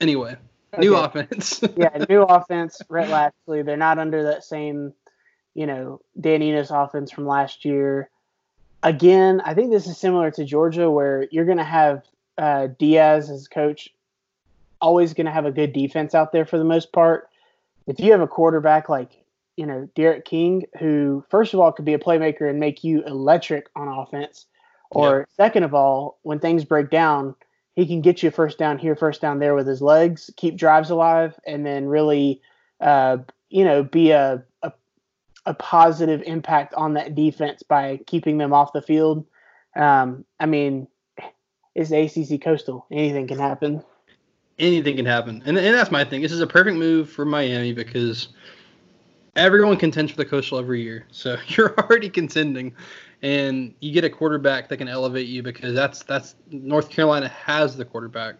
[0.00, 0.36] Anyway,
[0.78, 1.62] new offense.
[1.76, 2.80] yeah, new offense.
[2.88, 3.62] Rhett Lashlee.
[3.62, 4.92] They're not under that same,
[5.54, 8.08] you know, Dan Enos offense from last year.
[8.82, 12.02] Again, I think this is similar to Georgia, where you're going to have
[12.38, 13.90] uh, Diaz as coach,
[14.80, 17.28] always going to have a good defense out there for the most part.
[17.86, 19.10] If you have a quarterback like,
[19.56, 23.02] you know, D'Eriq King, who first of all could be a playmaker and make you
[23.04, 24.46] electric on offense,
[24.90, 27.34] or second of all, when things break down,
[27.74, 30.90] he can get you first down here, first down there with his legs, keep drives
[30.90, 32.40] alive, and then really,
[32.80, 34.72] uh, you know, be a, a
[35.46, 39.26] a positive impact on that defense by keeping them off the field.
[39.76, 40.88] Um, I mean,
[41.74, 42.86] it's ACC Coastal.
[42.90, 43.82] Anything can happen.
[44.58, 46.20] Anything can happen, and and that's my thing.
[46.20, 48.28] This is a perfect move for Miami because
[49.36, 51.06] everyone contends for the Coastal every year.
[51.10, 52.74] So you're already contending,
[53.22, 57.76] and you get a quarterback that can elevate you because that's that's North Carolina has
[57.76, 58.36] the quarterback.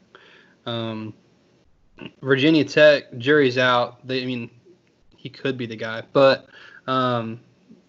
[0.66, 1.14] Um,
[2.22, 4.06] Virginia Tech, jury's out.
[4.06, 4.50] They, I mean,
[5.16, 6.46] he could be the guy, but
[6.86, 7.40] um,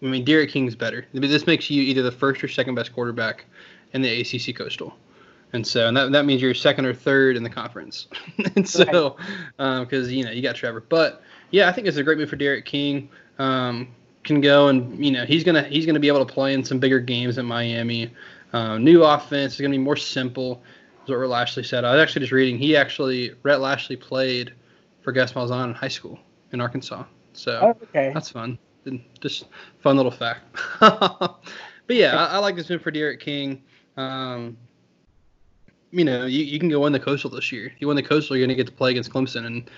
[0.02, 1.06] I mean, D'Eriq King's better.
[1.14, 3.46] I mean, This makes you either the first or second best quarterback
[3.92, 4.94] in the ACC Coastal.
[5.54, 8.08] And so, and that, that means you're second or third in the conference.
[8.56, 9.16] and so,
[9.58, 12.36] because you know you got Trevor, but yeah, I think it's a great move for
[12.36, 13.10] D'Eriq King.
[13.38, 13.88] Um,
[14.24, 16.78] can go and you know he's gonna he's gonna be able to play in some
[16.78, 18.12] bigger games at Miami.
[18.52, 20.62] Um, new offense is gonna be more simple.
[21.04, 21.84] Is what Rhett Lashlee said.
[21.84, 22.58] I was actually just reading.
[22.58, 24.52] He actually Rhett Lashlee played
[25.00, 26.18] for Gus Malzahn in high school
[26.52, 27.04] in Arkansas.
[27.32, 28.12] So Oh, okay.
[28.14, 28.58] that's fun.
[29.20, 29.46] Just
[29.80, 30.40] fun little fact.
[30.80, 31.40] but
[31.88, 33.62] yeah, I, I like this move for D'Eriq King.
[33.96, 34.56] Um,
[35.92, 37.72] you know, you, you can go win the Coastal this year.
[37.78, 39.70] You win the Coastal, you're going to get to play against Clemson, and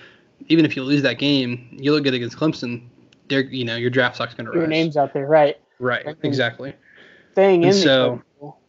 [0.47, 2.87] even if you lose that game, you look good against Clemson.
[3.27, 4.57] They're, you know, your draft stock's going to rise.
[4.59, 5.57] Your name's out there, right?
[5.79, 6.05] Right.
[6.23, 6.73] Exactly.
[7.31, 8.59] Staying in And the so- Coastal,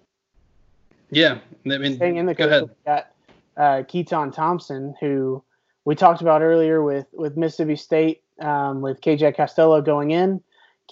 [1.11, 1.39] Yeah.
[1.71, 3.05] I mean, staying in the go Coastal, ahead.
[3.57, 5.43] we got uh, Keytaon Thompson, who
[5.85, 10.43] we talked about earlier with with Mississippi State, um, with KJ Costello going in,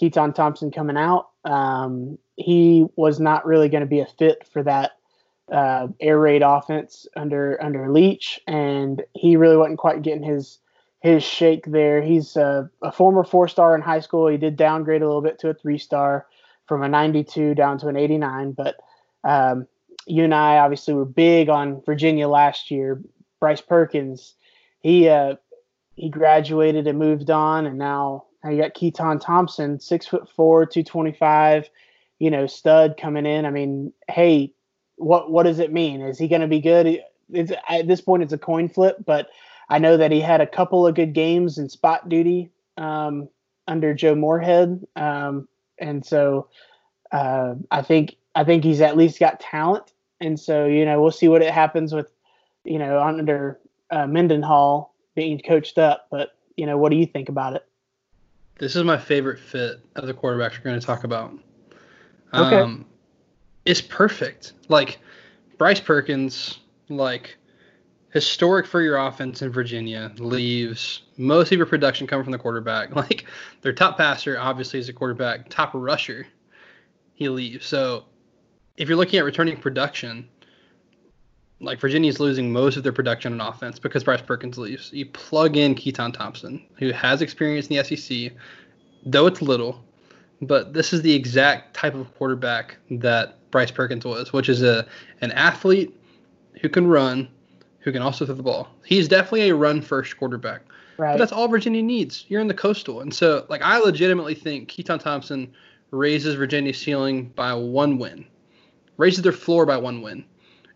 [0.01, 1.29] Keytaon Thompson coming out.
[1.43, 4.91] Um, he was not really going to be a fit for that
[5.51, 10.59] uh, air raid offense under under Leach, and he really wasn't quite getting his
[11.05, 12.01] his shake there.
[12.01, 14.27] He's a, a former four star in high school.
[14.27, 16.25] He did downgrade a little bit to a three star
[16.65, 18.77] from a 92 down to an 89, but
[19.23, 19.67] um,
[20.07, 22.99] you and I obviously were big on Virginia last year.
[23.39, 24.33] Bryce Perkins,
[24.79, 25.35] he uh,
[25.95, 30.83] he graduated and moved on, and now you got Keytaon Thompson, six foot four, two
[30.83, 31.69] twenty five,
[32.17, 33.45] you know, stud coming in.
[33.45, 34.53] I mean, hey,
[34.95, 36.01] what what does it mean?
[36.01, 37.03] Is he going to be good?
[37.31, 39.27] It's, at this point, it's a coin flip, but
[39.69, 43.29] I know that he had a couple of good games in spot duty um,
[43.67, 45.47] under Joe Moorhead, um,
[45.79, 46.49] and so
[47.11, 51.11] uh, I think I think he's at least got talent, and so you know we'll
[51.11, 52.09] see what it happens with
[52.63, 53.59] you know under
[53.91, 56.07] uh, Mendenhall being coached up.
[56.11, 57.65] But you know, what do you think about it?
[58.57, 61.33] This is my favorite fit of the quarterbacks we're going to talk about.
[62.33, 62.57] Okay.
[62.57, 62.85] Um,
[63.65, 64.53] it's perfect.
[64.69, 64.99] Like
[65.57, 67.37] Bryce Perkins, like
[68.15, 72.95] historic for your offense in Virginia, leaves most of your production coming from the quarterback.
[72.95, 73.25] Like
[73.61, 75.49] their top passer, obviously, is a quarterback.
[75.49, 76.25] Top rusher,
[77.13, 77.65] he leaves.
[77.65, 78.05] So
[78.77, 80.29] if you're looking at returning production,
[81.59, 84.93] like Virginia's losing most of their production on offense because Bryce Perkins leaves.
[84.93, 88.31] You plug in Keytaon Thompson, who has experience in the SEC,
[89.05, 89.83] though it's little,
[90.41, 94.87] but this is the exact type of quarterback that Bryce Perkins was, which is a
[95.19, 95.93] an athlete
[96.61, 97.27] who can run,
[97.85, 98.67] who can also throw the ball.
[98.83, 100.63] He's definitely a run first quarterback.
[101.11, 102.25] But that's all Virginia needs.
[102.27, 103.01] You're in the coastal.
[103.01, 105.53] And so like I legitimately think Keytaon Thompson
[105.91, 108.25] raises Virginia's ceiling by one win.
[108.97, 110.25] Raises their floor by one win.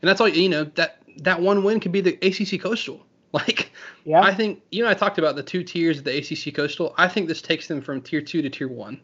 [0.01, 3.05] And that's all you know, that that one win could be the ACC Coastal.
[3.31, 3.71] Like
[4.05, 4.21] yeah.
[4.21, 6.95] I think you know I talked about the two tiers of the ACC Coastal.
[6.97, 8.99] I think this takes them from tier two to tier one,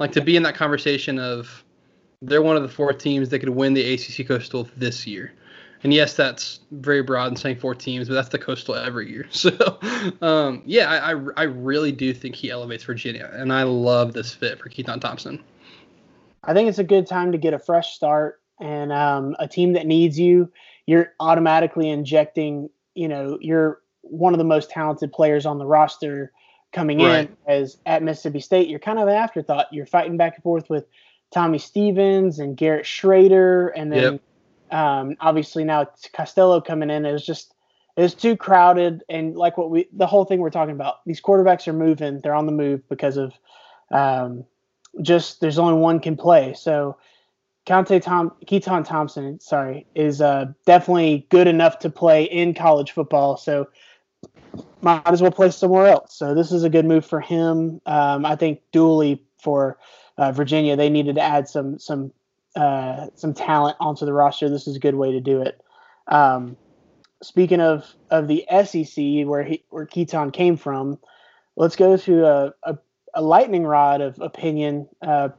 [0.00, 1.62] like to be in that conversation of
[2.20, 5.34] they're one of the four teams that could win the ACC Coastal this year.
[5.82, 9.26] And yes, that's very broad and saying four teams, but that's the Coastal every year.
[9.32, 9.78] So
[10.20, 14.34] um, yeah, I, I I really do think he elevates Virginia, and I love this
[14.34, 15.42] fit for Keytaon Thompson.
[16.44, 19.72] I think it's a good time to get a fresh start and um, a team
[19.74, 20.50] that needs you.
[20.86, 26.32] You're automatically injecting, you know, you're one of the most talented players on the roster
[26.72, 27.28] coming Right.
[27.28, 28.68] in as at Mississippi State.
[28.68, 29.66] You're kind of an afterthought.
[29.72, 30.86] You're fighting back and forth with
[31.30, 34.20] Tommy Stevens and Garrett Shrader, and then Yep.
[34.70, 37.54] Um, obviously now Costello coming in is just
[37.96, 41.66] it's too crowded and like what we the whole thing we're talking about these quarterbacks
[41.66, 43.34] are moving they're on the move because of
[43.90, 44.44] um,
[45.02, 46.54] just there's only one can play.
[46.54, 46.96] So
[47.66, 53.36] Conte Tom Keytaon Thompson sorry is uh, definitely good enough to play in college football.
[53.36, 53.68] So
[54.82, 56.14] might as well play somewhere else.
[56.14, 57.80] So this is a good move for him.
[57.86, 59.78] Um, I think dually for
[60.16, 62.12] uh, Virginia they needed to add some some
[62.56, 65.60] uh, some talent onto the roster this is a good way to do it
[66.08, 66.56] um,
[67.22, 70.98] speaking of of the SEC where he where Keytaon came from,
[71.56, 72.78] let's go to a, a,
[73.14, 75.30] a lightning rod of opinion uh,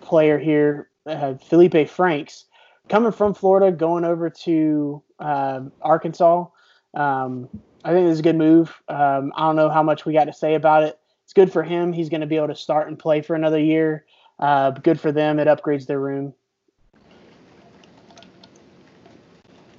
[0.00, 2.46] player here, uh, Feleipe Franks,
[2.88, 6.46] coming from Florida, going over to uh, Arkansas.
[6.94, 7.48] Um,
[7.84, 8.74] I think this is a good move.
[8.88, 10.98] Um, I don't know how much we got to say about it.
[11.24, 11.92] It's good for him.
[11.92, 14.06] He's going to be able to start and play for another year.
[14.38, 15.38] Uh, good for them.
[15.38, 16.34] It upgrades their room.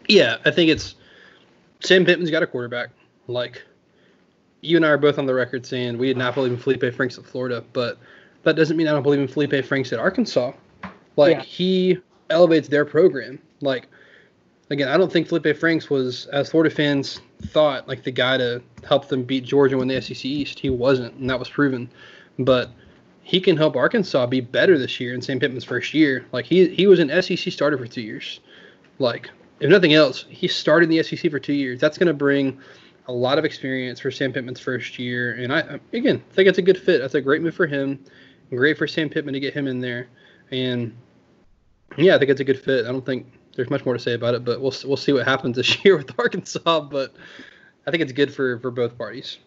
[0.07, 0.95] Yeah, I think it's
[1.81, 2.89] Sam Pittman's got a quarterback.
[3.27, 3.63] Like
[4.61, 6.93] you and I are both on the record saying we did not believe in Feleipe
[6.93, 7.97] Franks at Florida, but
[8.43, 10.53] that doesn't mean I don't believe in Feleipe Franks at Arkansas.
[11.15, 11.43] Like yeah.
[11.43, 11.97] he
[12.29, 13.39] elevates their program.
[13.61, 13.87] Like
[14.69, 18.61] again, I don't think Feleipe Franks was, as Florida fans thought, like the guy to
[18.87, 20.59] help them beat Georgia win the SEC East.
[20.59, 21.89] He wasn't, and that was proven.
[22.39, 22.71] But
[23.25, 26.27] he can help Arkansas be better this year in Sam Pittman's first year.
[26.31, 28.39] Like he he was an SEC starter for two years.
[28.99, 31.81] Like if nothing else, he started in the SEC for two years.
[31.81, 32.59] That's going to bring
[33.07, 35.33] a lot of experience for Sam Pittman's first year.
[35.33, 37.01] And I, again, think it's a good fit.
[37.01, 38.03] That's a great move for him.
[38.51, 40.07] Great for Sam Pittman to get him in there.
[40.51, 40.95] And
[41.97, 42.85] yeah, I think it's a good fit.
[42.85, 45.25] I don't think there's much more to say about it, but we'll we'll see what
[45.25, 46.81] happens this year with Arkansas.
[46.81, 47.15] But
[47.88, 49.39] I think it's good for for both parties.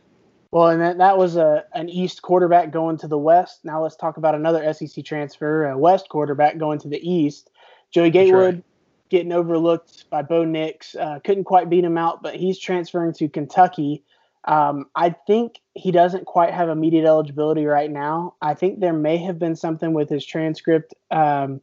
[0.50, 3.60] Well, and that, that was a an East quarterback going to the West.
[3.64, 7.50] Now let's talk about another SEC transfer, a West quarterback going to the East.
[7.90, 8.62] Joey Gatewood
[9.10, 10.94] getting overlooked by Bo Nix.
[10.94, 14.04] Uh, couldn't quite beat him out, but he's transferring to Kentucky.
[14.44, 18.34] Um, I think he doesn't quite have immediate eligibility right now.
[18.40, 21.60] I think there may have been something with his transcript um,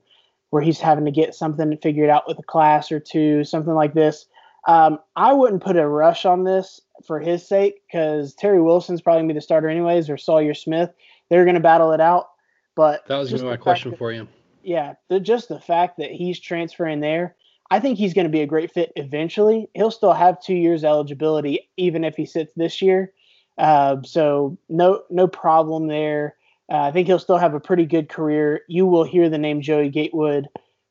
[0.49, 3.93] where he's having to get something figured out with a class or two, something like
[3.93, 4.27] this.
[4.67, 9.23] Um, I wouldn't put a rush on this for his sake because Terry Wilson's probably
[9.23, 10.91] to be the starter anyways, or Sawyer Smith.
[11.29, 12.27] They're going to battle it out.
[12.75, 14.27] But that was going to be my question that, for you
[14.65, 17.35] yeah, the, just the fact that he's transferring there,
[17.69, 19.69] I think he's going to be a great fit eventually.
[19.73, 23.13] He'll still have two years eligibility even if he sits this year.
[23.57, 26.35] Uh, so no no problem there.
[26.69, 28.61] Uh, I think he'll still have a pretty good career.
[28.67, 30.47] You will hear the name Joey Gatewood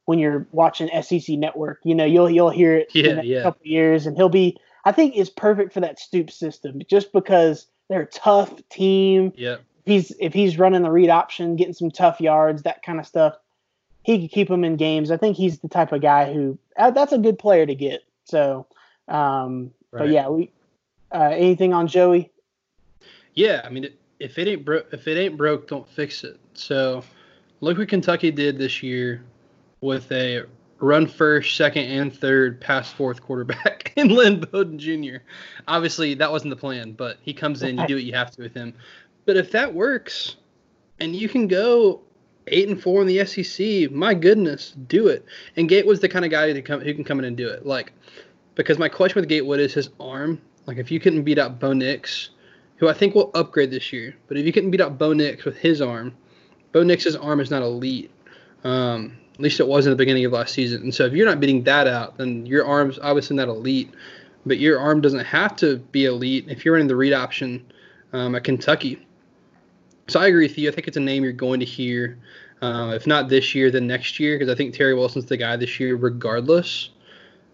[0.07, 1.81] when you're watching SEC Network.
[1.85, 3.43] You know you'll you'll hear it yeah, in a yeah.
[3.43, 4.57] couple years, and he'll be.
[4.85, 9.33] I think is perfect for that Stoop system just because they're a tough team.
[9.37, 9.57] Yeah.
[9.85, 13.35] He's if he's running the read option, getting some tough yards, that kind of stuff
[14.03, 15.11] he could keep them in games.
[15.11, 18.03] I think he's the type of guy who uh, that's a good player to get.
[18.25, 18.67] So,
[19.09, 20.01] um, right.
[20.01, 20.51] but yeah, we
[21.13, 22.31] uh, anything on Joey?
[23.35, 26.39] Yeah, I mean, if it ain't broke, if it ain't broke, don't fix it.
[26.55, 27.03] So,
[27.61, 29.23] look what Kentucky did this year
[29.81, 30.45] with a
[30.79, 35.19] run first, second, and third pass fourth quarterback in Lynn Bowden Jr.
[35.69, 38.43] Obviously, that wasn't the plan, but he comes in, you do what you have to
[38.43, 38.75] with him.
[39.27, 40.37] But if that works,
[41.01, 42.03] and you can go
[42.49, 43.91] eight and four in the SEC.
[43.91, 45.25] My goodness, do it.
[45.57, 47.67] And Gatewood's the kind of guy who, come, who can come in and do it.
[47.67, 47.93] Like,
[48.55, 50.41] because my question with Gatewood is his arm.
[50.67, 52.31] Like, if you couldn't beat out Bo Nix,
[52.77, 55.45] who I think will upgrade this year, but if you couldn't beat out Bo Nix
[55.45, 56.15] with his arm,
[56.73, 58.11] Bo Nix's arm is not elite.
[58.65, 60.83] Um, at least it was in the beginning of last season.
[60.83, 63.93] And so if you're not beating that out, then your arm's obviously not elite.
[64.47, 67.65] But your arm doesn't have to be elite if you're in the read option
[68.13, 69.05] um, at Kentucky.
[70.07, 70.69] So I agree with you.
[70.69, 72.19] I think it's a name you're going to hear,
[72.61, 75.57] uh, if not this year, then next year, because I think Terry Wilson's the guy
[75.57, 76.91] this year, regardless.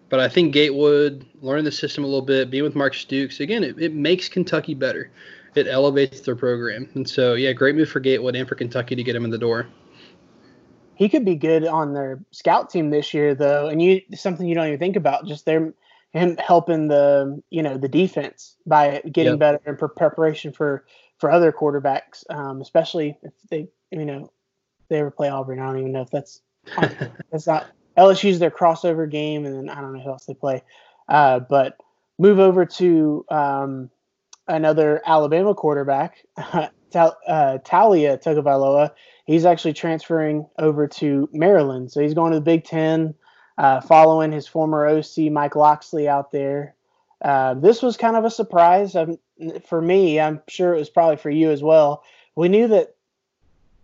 [0.09, 3.63] But I think Gatewood, learning the system a little bit, being with Mark Stoops, again,
[3.63, 5.11] it, it makes Kentucky better.
[5.55, 6.89] It elevates their program.
[6.95, 9.39] And so, yeah, great move for Gatewood and for Kentucky to get him in the
[9.39, 9.69] door.
[11.01, 14.55] He could be good on their scout team this year, though, and you something you
[14.55, 15.27] don't even think about.
[15.27, 15.73] Just their
[16.11, 19.39] him helping the you know the defense by getting yep.
[19.39, 20.85] better in preparation for
[21.17, 24.31] for other quarterbacks, um, especially if they, you know,
[24.91, 25.59] they ever play Auburn.
[25.59, 26.43] I don't even know if that's
[27.33, 30.63] that's not LSU's their crossover game, and then I don't know who else they play.
[31.09, 31.79] Uh, but
[32.19, 33.89] move over to um,
[34.49, 36.27] another Alabama quarterback,
[36.91, 38.91] Tal- uh, Taulia Tagovailoa.
[39.31, 43.15] He's actually transferring over to Maryland, so he's going to the Big Ten,
[43.59, 46.75] uh, following his former OC Mike Locksley out there.
[47.23, 49.19] Uh, this was kind of a surprise um,
[49.69, 50.19] for me.
[50.19, 52.03] I'm sure it was probably for you as well.
[52.35, 52.97] We knew that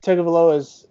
[0.03, 0.89] Tagovailoa was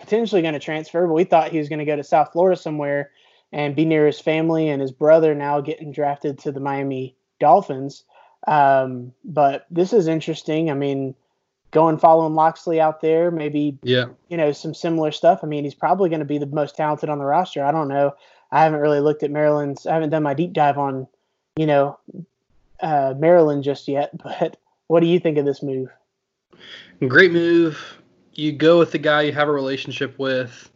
[0.00, 2.58] potentially going to transfer, but we thought he was going to go to South Florida
[2.58, 3.10] somewhere.
[3.52, 8.04] and be near his family and his brother now getting drafted to the Miami Dolphins.
[8.46, 10.70] Um, but this is interesting.
[10.70, 11.14] I mean,
[11.74, 14.06] going following Locksley out there, maybe Yeah.
[14.28, 15.40] you know some similar stuff.
[15.42, 17.62] I mean, he's probably going to be the most talented on the roster.
[17.62, 18.14] I don't know.
[18.50, 19.86] I haven't really looked at Maryland's.
[19.86, 21.06] I haven't done my deep dive on,
[21.56, 21.98] you know,
[22.80, 24.12] uh, Maryland just yet.
[24.22, 24.56] But
[24.86, 25.88] what do you think of this move?
[27.06, 27.98] Great move.
[28.34, 30.70] You go with the guy you have a relationship with.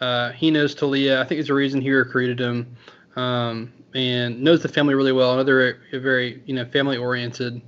[0.00, 1.18] Uh, he knows Taulia.
[1.18, 2.76] I think there's a reason he recruited him,
[3.16, 5.32] um, and knows the family really well.
[5.32, 7.60] Another very you know family oriented.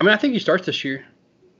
[0.00, 1.06] I mean, I think he starts this year.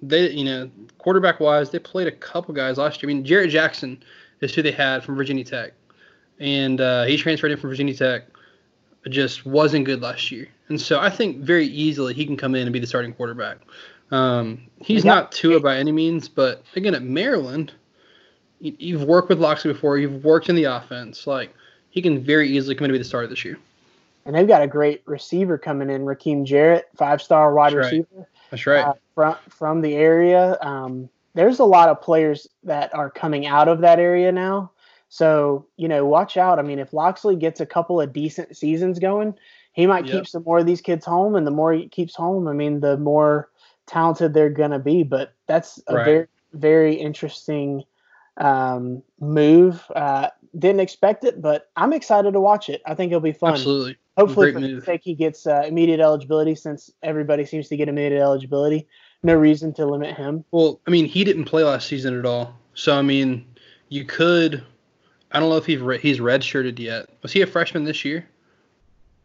[0.08, 3.10] They you know quarterback wise, they played a couple guys last year.
[3.10, 4.02] I mean, Jarrett Jackson
[4.40, 5.72] is who they had from Virginia Tech,
[6.40, 8.24] and uh, he transferred in from Virginia Tech.
[9.08, 12.62] Just wasn't good last year, and so I think very easily he can come in
[12.62, 13.58] and be the starting quarterback.
[14.10, 15.14] Um, he's Yeah.
[15.14, 17.72] not Tua by any means, but again, at Maryland,
[18.60, 19.98] you- you've worked with Locksley before.
[19.98, 21.26] You've worked in the offense.
[21.26, 21.54] Like
[21.90, 23.58] he can very easily come in to be the starter this year.
[24.24, 27.84] And they've got a great receiver coming in, Rakim Jarrett, five star wide That's right.
[27.84, 28.28] receiver.
[28.50, 28.84] That's right.
[28.86, 30.58] uh, from from the area.
[30.60, 34.70] Um, there's a lot of players that are coming out of that area now.
[35.08, 36.58] So you know, watch out.
[36.58, 39.34] I mean, if Locksley gets a couple of decent seasons going,
[39.72, 40.12] he might Yep.
[40.12, 42.80] keep some more of these kids home, and the more he keeps home, I mean,
[42.80, 43.50] the more
[43.86, 45.02] talented they're gonna be.
[45.02, 46.04] But that's a Right.
[46.04, 47.84] very very interesting
[48.36, 49.84] um, move.
[49.94, 52.82] Uh, didn't expect it, but I'm excited to watch it.
[52.86, 53.52] I think it'll be fun.
[53.54, 53.96] Absolutely.
[54.16, 54.84] Hopefully, Great for his move.
[54.84, 58.86] sake, he gets uh, immediate eligibility since everybody seems to get immediate eligibility.
[59.24, 60.44] No reason to limit him.
[60.52, 62.54] Well, I mean, he didn't play last season at all.
[62.74, 63.46] So I mean,
[63.88, 64.62] you could.
[65.32, 67.08] I don't know if he's re- he's redshirted yet.
[67.22, 68.28] Was he a freshman this year?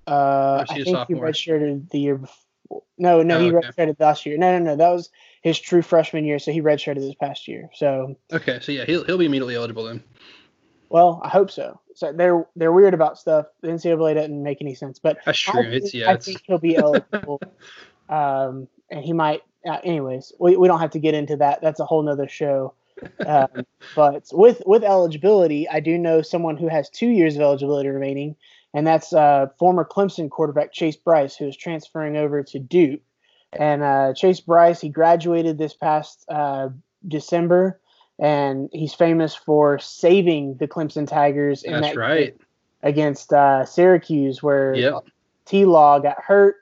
[0.07, 2.81] Uh, I think he redshirted the year before.
[2.97, 3.67] No, no, Oh, he okay.
[3.67, 4.37] redshirted last year.
[4.37, 5.09] No, no, no, that was
[5.41, 6.39] his true freshman year.
[6.39, 7.69] So he redshirted this past year.
[7.75, 10.03] So, Okay, so yeah, he'll he'll be immediately eligible then.
[10.89, 11.79] well, I hope so.
[11.95, 13.47] So they're they're weird about stuff.
[13.61, 16.41] The NCAA doesn't make any sense, but That's I think, It's yeah, I it's think
[16.45, 17.41] he'll be eligible.
[18.07, 19.41] um, and he might.
[19.65, 21.61] Uh, anyways, we, we don't have to get into that.
[21.61, 22.73] That's a whole nother show.
[23.25, 27.89] Um, but with with eligibility, I do know someone who has two years of eligibility
[27.89, 28.35] remaining,
[28.73, 33.01] and that's uh, former Clemson quarterback Chase Brice, who is transferring over to Duke.
[33.53, 36.69] And uh, Chase Brice, he graduated this past uh,
[37.07, 37.79] December,
[38.19, 42.37] and he's famous for saving the Clemson Tigers in that's that right.
[42.83, 45.05] against uh, Syracuse, where Yep.
[45.45, 46.57] T Law got hurt.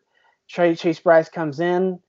[0.48, 2.00] Chase Brice comes in,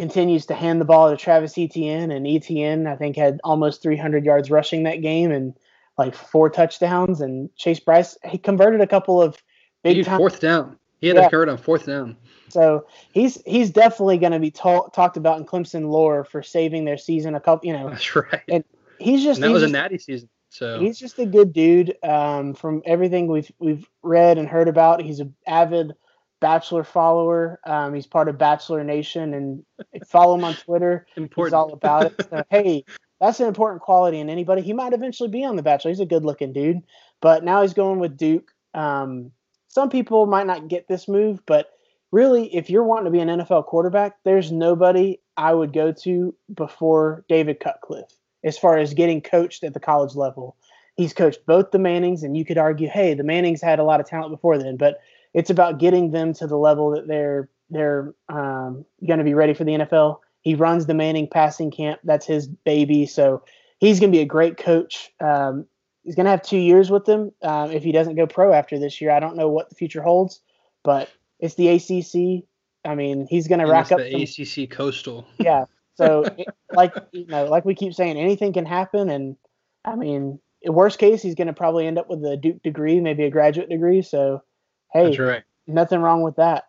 [0.00, 4.24] continues to hand the ball to Travis Etienne, and Etienne, I think, had almost 300
[4.24, 5.54] yards rushing that game and
[5.98, 7.20] like four touchdowns.
[7.20, 9.36] And Chase Brice, he converted a couple of
[9.84, 10.16] big time.
[10.16, 10.78] fourth down.
[11.02, 11.24] He had Yeah.
[11.24, 12.16] to convert on fourth down.
[12.48, 16.86] So he's he's definitely going to be ta- talked about in Clemson lore for saving
[16.86, 17.34] their season.
[17.34, 18.40] A couple, you know, That's right.
[18.48, 18.64] And
[18.98, 20.30] he's just And that he's was a natty season.
[20.48, 21.94] So He's just a good dude.
[22.02, 25.94] Um, from everything we've we've read and heard about, he's an avid
[26.40, 27.60] Bachelor follower.
[27.64, 29.64] Um, he's part of Bachelor Nation, and
[30.06, 31.06] follow him on Twitter.
[31.16, 31.48] Important.
[31.50, 32.26] He's all about it.
[32.30, 32.84] So hey,
[33.20, 34.62] that's an important quality in anybody.
[34.62, 35.90] He might eventually be on The Bachelor.
[35.90, 36.82] He's a good-looking dude,
[37.20, 38.50] but now he's going with Duke.
[38.74, 39.32] Um,
[39.68, 41.70] some people might not get this move, but
[42.10, 46.34] really, if you're wanting to be an NFL quarterback, there's nobody I would go to
[46.52, 50.56] before David Cutcliffe as far as getting coached at the college level.
[50.96, 54.00] He's coached both the Mannings, and you could argue, hey, the Mannings had a lot
[54.00, 55.00] of talent before then, but
[55.34, 59.54] it's about getting them to the level that they're they're um, going to be ready
[59.54, 60.18] for the NFL.
[60.42, 62.00] He runs the Manning passing camp.
[62.02, 63.06] That's his baby.
[63.06, 63.44] So
[63.78, 65.12] he's going to be a great coach.
[65.20, 65.66] Um,
[66.02, 68.78] he's going to have two years with them um, if he doesn't go pro after
[68.78, 69.10] this year.
[69.12, 70.40] I don't know what the future holds,
[70.82, 72.44] but it's the ACC.
[72.84, 75.26] I mean, he's going to rack it's up the some ACC Coastal.
[75.38, 75.64] yeah.
[75.94, 79.36] So, it- like you know, like we keep saying, anything can happen, and
[79.84, 83.24] I mean, worst case, he's going to probably end up with a Duke degree, maybe
[83.24, 84.02] a graduate degree.
[84.02, 84.42] So,
[84.92, 85.42] hey, That's right.
[85.66, 86.66] nothing wrong with that.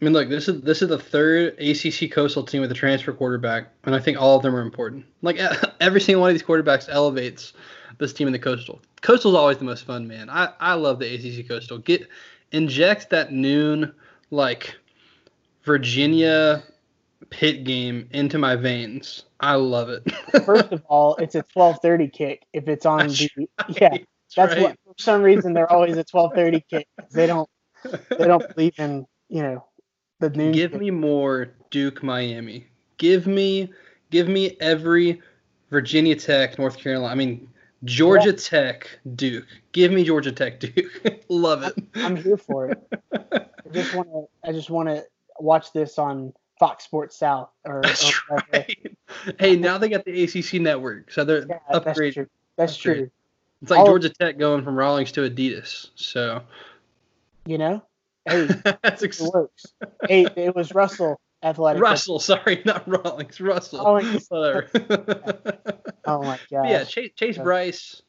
[0.00, 3.12] I mean, look, this is this is the third ACC Coastal team with a transfer
[3.12, 5.04] quarterback, and I think all of them are important.
[5.20, 5.38] Like
[5.80, 7.52] every single one of these quarterbacks elevates
[7.98, 8.80] this team in the Coastal.
[9.02, 10.30] Coastal is always the most fun, man.
[10.30, 11.78] I I love the ACC Coastal.
[11.78, 12.08] Get
[12.52, 13.92] inject that noon
[14.30, 14.74] like
[15.64, 16.62] Virginia
[17.28, 19.24] pit game into my veins.
[19.40, 20.10] I love it.
[20.44, 22.46] First of all, it's a twelve thirty kick.
[22.54, 23.98] If it's on That's the yeah,
[24.34, 24.62] that's right.
[24.62, 26.86] what some reason they're always a twelve thirty kick.
[26.98, 27.48] 'cause They don't
[28.10, 29.64] they don't believe in you know
[30.20, 30.52] the noon.
[30.52, 30.80] Give kick.
[30.80, 32.66] me more Duke Miami.
[32.98, 33.72] Give me
[34.10, 35.20] give me every
[35.70, 37.12] Virginia Tech, North Carolina.
[37.12, 37.48] I mean
[37.84, 39.46] Georgia Tech, Duke.
[39.72, 41.22] Give me Georgia Tech, Duke.
[41.28, 41.74] Love it.
[41.96, 42.78] I'm here for it.
[43.12, 45.04] I just want to I just want to
[45.38, 48.76] watch this on Fox Sports South or, That's or right.
[49.38, 52.26] Hey, now they got the ACC network, so they're Yeah, that's true.
[52.58, 52.96] That's upgrade.
[52.98, 53.10] true.
[53.62, 55.90] It's like Georgia Tech going from Rawlings to Adidas.
[55.94, 56.42] So,
[57.46, 57.82] you know,
[58.28, 58.46] hey,
[58.82, 59.66] that's ex- it works.
[60.08, 61.82] hey, it was Russell Athletic.
[61.82, 63.40] Russell, sorry, not Rawlings.
[63.40, 63.80] Russell.
[64.32, 64.62] Oh,
[66.06, 66.68] Oh my gosh.
[66.68, 67.38] yeah, Chase, Chase.
[67.38, 68.02] Brice,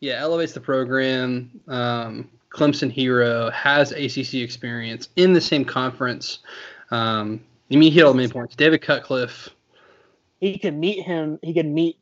[0.00, 1.60] yeah, elevates the program.
[1.68, 6.38] Um, Clemson hero has ACC experience in the same conference.
[6.90, 7.40] Um,
[7.70, 8.54] I mean, he hit all the main points.
[8.54, 9.48] David Cutcliffe.
[10.40, 11.38] he could meet him.
[11.42, 11.98] He could meet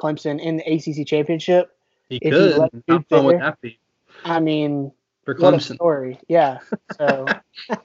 [0.00, 1.70] Clemson in the ACC championship.
[2.10, 2.70] He If could.
[2.88, 3.40] How fun would there.
[3.44, 3.78] that be
[4.24, 4.92] I mean,
[5.24, 5.76] for a Clemson?
[5.76, 6.18] story.
[6.28, 6.58] Yeah.
[6.98, 7.24] So.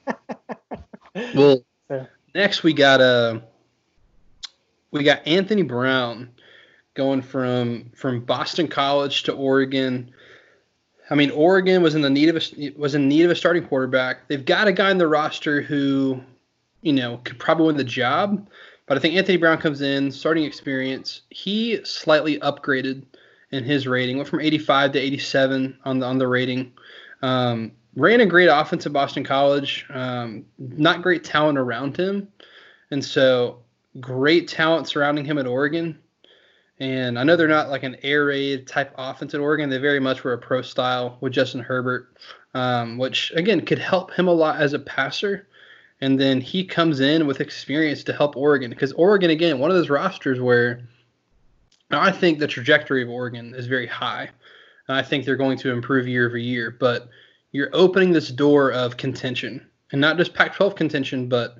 [1.34, 3.40] Well, So- next we got uh,
[4.90, 6.30] we got Anthony Brown
[6.94, 10.10] going from from Boston College to Oregon.
[11.08, 13.64] I mean, Oregon was in the need of a was in need of a starting
[13.66, 14.28] quarterback.
[14.28, 16.20] They've got a guy in the roster who,
[16.82, 18.46] you know, could probably win the job.
[18.86, 21.22] But I think Anthony Brown comes in, starting experience.
[21.30, 23.04] He slightly upgraded
[23.56, 26.72] in his rating, went from 85 to 87 on the on the rating.
[27.22, 29.86] Um, ran a great offense at Boston College.
[29.90, 32.28] Um, not great talent around him,
[32.90, 33.62] and so
[34.00, 35.98] great talent surrounding him at Oregon.
[36.78, 39.70] And I know they're not like an air raid type offense at Oregon.
[39.70, 42.14] They very much were a pro style with Justin Herbert,
[42.52, 45.48] um, which again could help him a lot as a passer.
[46.02, 49.76] And then he comes in with experience to help Oregon because Oregon again one of
[49.76, 50.86] those rosters where
[51.90, 54.30] I think the trajectory of Oregon is very high.
[54.88, 57.08] I think they're going to improve year over year, but
[57.52, 61.56] you're opening this door of contention and not just Pac 12 contention, but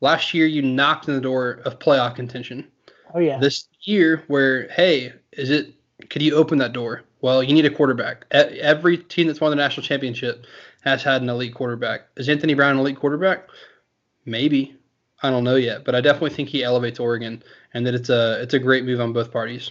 [0.00, 2.68] last year you knocked on the door of playoff contention.
[3.14, 3.38] Oh yeah.
[3.38, 5.74] This year, where, hey, is it,
[6.10, 7.02] could you open that door?
[7.22, 8.24] Well, you need a quarterback.
[8.30, 10.46] Every team that's won the national championship
[10.82, 12.02] has had an elite quarterback.
[12.16, 13.48] Is Anthony Brown an elite quarterback?
[14.24, 14.76] Maybe.
[15.22, 17.42] I don't know yet, but I definitely think he elevates Oregon
[17.72, 19.70] and that it's a it's a great move on both parties.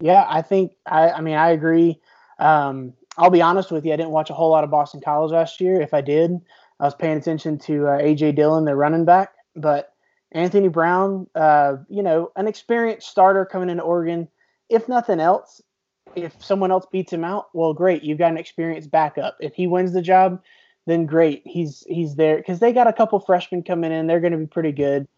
[0.00, 1.10] Yeah, I think I.
[1.10, 2.00] I mean, I agree.
[2.38, 3.92] Um, I'll be honest with you.
[3.92, 5.80] I didn't watch a whole lot of Boston College last year.
[5.80, 6.32] If I did,
[6.80, 9.32] I was paying attention to uh, AJ Dillon, their running back.
[9.54, 9.94] But
[10.32, 14.28] Anthony Brown, uh, you know, an experienced starter coming into Oregon.
[14.68, 15.62] If nothing else,
[16.14, 18.02] if someone else beats him out, well, great.
[18.02, 19.36] You've got an experienced backup.
[19.40, 20.42] If he wins the job,
[20.86, 21.42] then great.
[21.44, 24.06] He's he's there because they got a couple freshmen coming in.
[24.06, 25.08] They're going to be pretty good,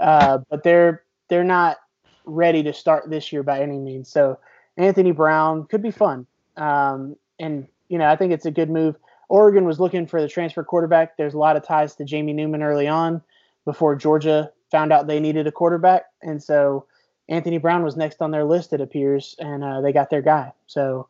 [0.00, 1.78] uh, but they're they're not
[2.24, 4.08] ready to start this year by any means.
[4.10, 4.38] So
[4.76, 6.26] Anthony Brown could be fun.
[6.56, 8.96] Um, and, you know, I think it's a good move.
[9.28, 11.16] Oregon was looking for the transfer quarterback.
[11.16, 13.22] There's a lot of ties to Jamie Newman early on
[13.64, 16.04] before Georgia found out they needed a quarterback.
[16.22, 16.86] And so
[17.28, 20.52] Anthony Brown was next on their list, it appears, and uh, they got their guy.
[20.66, 21.08] So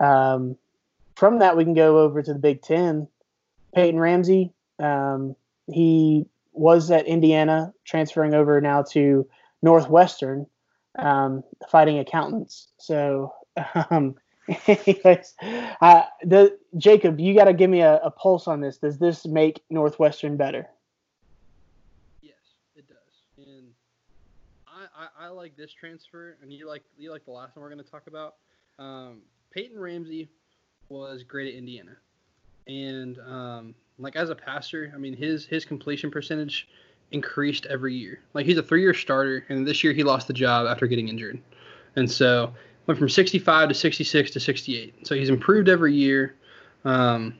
[0.00, 0.56] um,
[1.14, 3.08] from that, we can go over to the Big Ten.
[3.74, 9.28] Peyton Ramsey, um, he was at Indiana, transferring over now to
[9.62, 10.46] Northwestern,
[10.98, 12.68] um, fighting accountants.
[12.78, 13.34] So,
[13.90, 14.14] um,
[14.66, 18.78] anyways, the Jacob, you got to give me a, a pulse on this.
[18.78, 20.68] Does this make Northwestern better?
[22.22, 22.34] Yes,
[22.76, 22.96] it does.
[23.46, 23.68] And
[24.68, 27.70] I, I, I like this transfer, and you like you like the last one we're
[27.70, 28.36] going to talk about.
[28.78, 30.28] Um, Peyton Ramsey
[30.88, 31.96] was great at Indiana,
[32.66, 36.68] and um, like as a passer, I mean his his completion percentage
[37.12, 38.20] increased every year.
[38.34, 41.08] Like he's a three year starter, and this year he lost the job after getting
[41.08, 41.40] injured,
[41.96, 42.52] and so
[42.86, 45.06] went from 65 to 66 to 68.
[45.06, 46.34] So he's improved every year.
[46.84, 47.34] Um,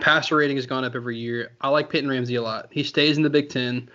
[0.00, 1.52] passer rating has gone up every year.
[1.60, 2.68] I like Peyton Ramsey a lot.
[2.70, 3.88] He stays in the Big Ten.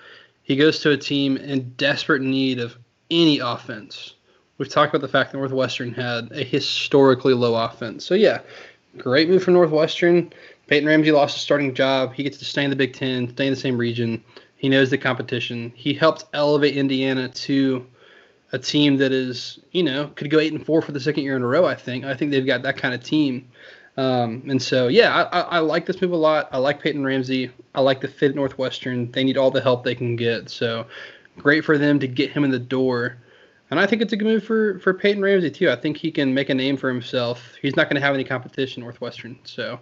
[0.44, 2.78] He goes to a team in desperate need of
[3.10, 4.16] any offense.
[4.58, 8.06] We've talked about the fact that Northwestern had a historically low offense.
[8.06, 8.42] So yeah,
[8.98, 10.32] great move for Northwestern.
[10.68, 12.14] Peyton Ramsey lost his starting job.
[12.14, 14.24] He gets to stay in the Big Ten, stay in the same region.
[14.58, 15.72] He knows the competition.
[15.76, 17.88] He helped elevate Indiana to
[18.52, 21.36] a team that is, you know, could go eight and four for the second year
[21.36, 21.66] in a row.
[21.66, 22.06] I think.
[22.06, 23.48] I think they've got that kind of team.
[23.98, 26.48] Um, and so, yeah, I, I, I like this move a lot.
[26.52, 27.52] I like Peyton Ramsey.
[27.76, 29.12] I like the fit at Northwestern.
[29.12, 30.50] They need all the help they can get.
[30.50, 30.86] So,
[31.38, 33.18] great for them to get him in the door.
[33.72, 35.70] And I think it's a good move for, for Peyton Ramsey, too.
[35.70, 37.54] I think he can make a name for himself.
[37.62, 39.38] He's not going to have any competition, Northwestern.
[39.44, 39.80] So,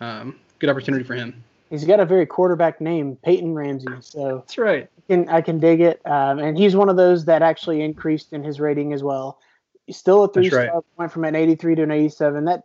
[0.00, 1.42] um, good opportunity for him.
[1.70, 3.86] He's got a very quarterback name, Peyton Ramsey.
[4.00, 4.88] So That's right.
[4.98, 6.04] I can, I can dig it.
[6.04, 9.38] Um, and he's one of those that actually increased in his rating as well.
[9.86, 10.68] He's still a three That's right.
[10.68, 12.44] star, went from an 83 to an 87.
[12.44, 12.64] That,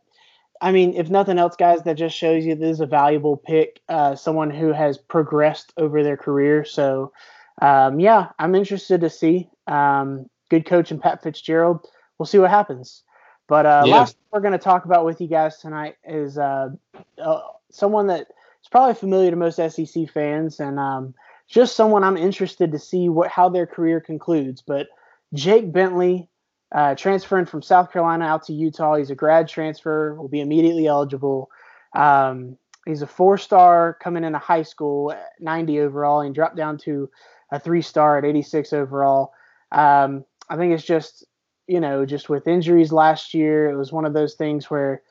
[0.60, 3.80] I mean, if nothing else, guys, that just shows you this is a valuable pick,
[3.90, 6.66] uh, someone who has progressed over their career.
[6.66, 7.14] So,
[7.62, 9.50] um, yeah, I'm interested to see.
[9.68, 11.86] Um, good coach and Pat Fitzgerald.
[12.18, 13.04] We'll see what happens.
[13.48, 14.00] But uh, Yeah.
[14.00, 16.70] last thing we're going to talk about with you guys tonight is uh,
[17.22, 17.42] uh,
[17.72, 21.14] someone that is probably familiar to most SEC fans, and um,
[21.48, 24.64] just someone I'm interested to see what how their career concludes.
[24.66, 24.88] But
[25.34, 26.28] Jake Bentley
[26.74, 28.96] uh, transferring from South Carolina out to Utah.
[28.96, 31.50] He's a grad transfer, will be immediately eligible.
[31.96, 37.10] Um, he's a four star coming into high school, 90 overall, and dropped down to
[37.52, 39.32] a three star at 86 overall.
[39.72, 41.26] Um, I think it's just,
[41.68, 45.02] you know, just with injuries last year, it was one of those things where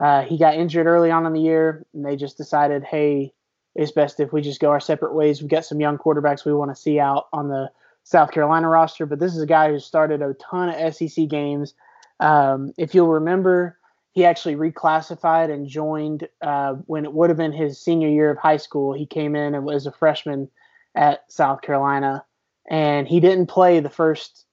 [0.00, 3.32] uh, he got injured early on in the year, and they just decided, hey,
[3.74, 5.40] it's best if we just go our separate ways.
[5.40, 7.70] We've got some young quarterbacks we want to see out on the
[8.04, 11.74] South Carolina roster, but this is a guy who started a ton of SEC games.
[12.20, 13.78] Um, if you'll remember,
[14.12, 18.38] he actually reclassified and joined uh, when it would have been his senior year of
[18.38, 18.94] high school.
[18.94, 20.48] He came in and was a freshman
[20.94, 22.24] at South Carolina,
[22.70, 24.45] and he didn't play the first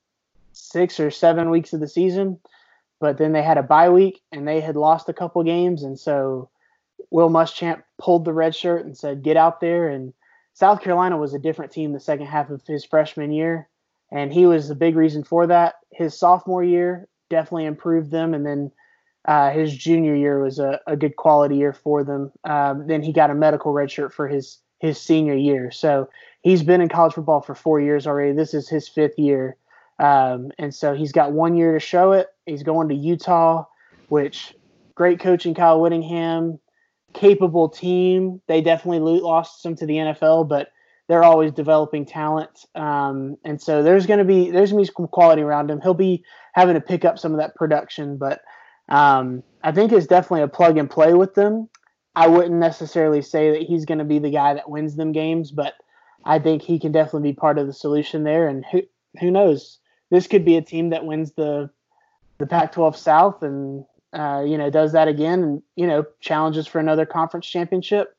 [0.53, 2.39] six or seven weeks of the season.
[2.99, 5.99] But then they had a bye week and they had lost a couple games, and
[5.99, 6.49] so
[7.11, 10.13] Will Muschamp pulled the red shirt and said, "Get out there and
[10.53, 13.67] South Carolina was a different team the second half of his freshman year,
[14.11, 15.75] and he was the big reason for that.
[15.91, 18.71] His sophomore year definitely improved them, and then
[19.25, 22.31] uh, his junior year was a, a, good quality year for them.
[22.43, 26.09] Um, then he got a medical redshirt for his his senior year, so
[26.41, 28.33] he's been in college football for four years already.
[28.33, 29.55] This is his fifth year,
[29.99, 32.27] um, and so he's got one year to show it.
[32.45, 33.65] He's going to Utah,
[34.09, 34.55] which
[34.95, 36.59] great coaching, Kyle Whittingham
[37.13, 38.41] capable team.
[38.47, 40.69] They definitely lost some to the NFL, but
[41.07, 42.65] they're always developing talent.
[42.75, 45.81] Um, and so there's going to be there's going to be some quality around him.
[45.81, 46.23] He'll be
[46.53, 48.41] having to pick up some of that production, but
[48.89, 51.69] um, I think it's definitely a plug and play with them.
[52.15, 55.51] I wouldn't necessarily say that he's going to be the guy that wins them games,
[55.51, 55.73] but
[56.25, 58.47] I think he can definitely be part of the solution there.
[58.47, 58.81] And who
[59.19, 59.79] who knows?
[60.13, 61.71] This could be a team that wins the
[62.37, 63.83] the Pac-12 South and
[64.13, 68.15] uh, you know, does that again and, you know, challenges for another conference championship.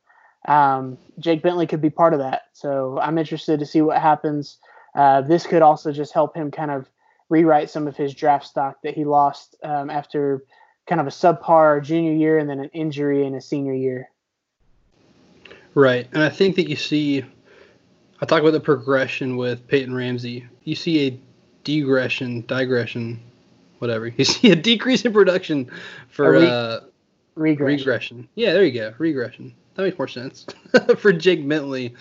[0.49, 2.43] Um, Jake Bentley could be part of that.
[2.53, 4.59] So I'm interested to see what happens.
[4.97, 6.89] Uh, this could also just help him kind of
[7.29, 10.43] rewrite some of his draft stock that he lost um, after
[10.89, 14.11] kind of a subpar junior year and then an injury in a senior year.
[15.75, 16.09] Right.
[16.13, 17.25] And I think that you see,
[18.21, 20.49] I talk about the progression with Peyton Ramsey.
[20.65, 21.21] You see a
[21.65, 23.21] degression, digression,
[23.79, 24.07] whatever.
[24.17, 25.71] You see a decrease in production
[26.09, 26.81] for re- uh,
[27.35, 27.79] regression.
[27.79, 28.29] regression.
[28.35, 28.95] Yeah, there you go.
[28.99, 29.55] Regression.
[29.75, 30.47] That makes more sense
[30.99, 31.95] for Jake Bentley.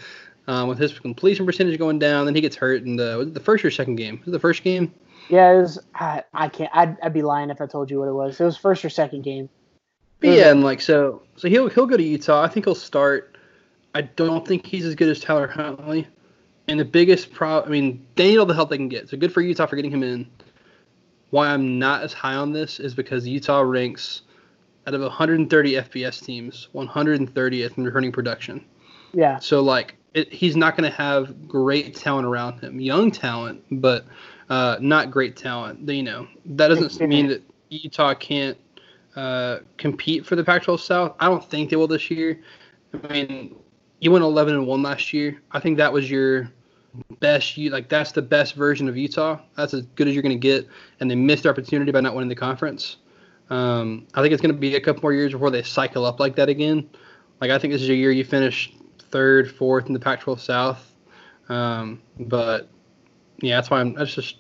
[0.46, 3.34] Um, with his completion percentage going down, then he gets hurt in the was it
[3.34, 4.20] the first or second game?
[4.20, 4.94] Was it the first game?
[5.30, 5.80] Yeah, it was.
[5.96, 6.70] I, I can't.
[6.74, 8.42] I'd, I'd be lying if I told you what it was.
[8.42, 9.48] It was first or second game.
[10.22, 12.44] yeah, and like so, so he'll he'll go to Utah.
[12.44, 13.38] I think he'll start.
[13.96, 16.08] I don't think he's as good as Tyler Huntley.
[16.68, 19.10] And the biggest problem, I mean, they need all the help they can get.
[19.10, 20.30] So good for Utah for getting him in
[21.34, 24.22] why I'm not as high on this is because Utah ranks
[24.86, 28.64] out of 130 FBS teams 130th in returning production.
[29.14, 29.40] Yeah.
[29.40, 34.06] So like it, he's not going to have great talent around him, young talent, but
[34.52, 35.90] uh, not great talent.
[35.90, 37.42] You know that doesn't mean that
[37.72, 38.58] Utah can't
[39.16, 41.16] uh, compete for the Pac-12 South.
[41.20, 42.40] I don't think they will this year.
[42.94, 43.56] I mean,
[44.04, 45.42] you went 11 and one last year.
[45.54, 46.52] I think that was your
[47.22, 49.40] best you like that's the best version of Utah.
[49.56, 50.68] That's as good as you're going to get,
[51.00, 52.98] and they missed their opportunity by not winning the conference.
[53.50, 56.20] Um, I think it's going to be a couple more years before they cycle up
[56.20, 56.90] like that again.
[57.40, 58.74] Like I think this is a year you finish
[59.10, 60.94] third, fourth in the Pac-12 South.
[61.48, 62.68] Um, but
[63.40, 64.36] yeah, that's why I'm that's just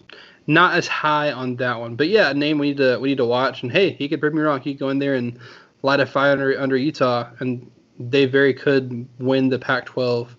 [0.45, 1.95] not as high on that one.
[1.95, 3.63] But yeah, a name we need to we need to watch.
[3.63, 4.59] And hey, he could prove me wrong.
[4.59, 5.39] He could go in there and
[5.83, 10.29] light a fire under under Utah, and they very could win the Pac-12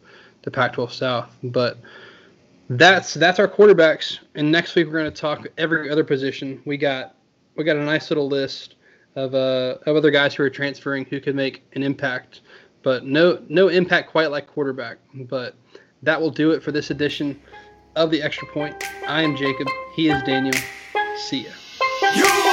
[0.45, 1.37] the Pac-12 South.
[1.43, 1.79] But
[2.71, 4.21] that's that's our quarterbacks.
[4.35, 6.63] And next week we're going to talk every other position.
[6.65, 7.17] We got
[7.57, 8.77] we got a nice little list
[9.17, 12.43] of uh of other guys who are transferring who could make an impact,
[12.83, 14.99] but no no impact quite like quarterback.
[15.15, 15.55] But
[16.03, 17.41] that will do it for this edition
[17.97, 18.83] of the Extra Point.
[19.07, 19.69] I am Jacob.
[19.95, 20.55] He is Daniel.
[21.17, 22.44] See ya.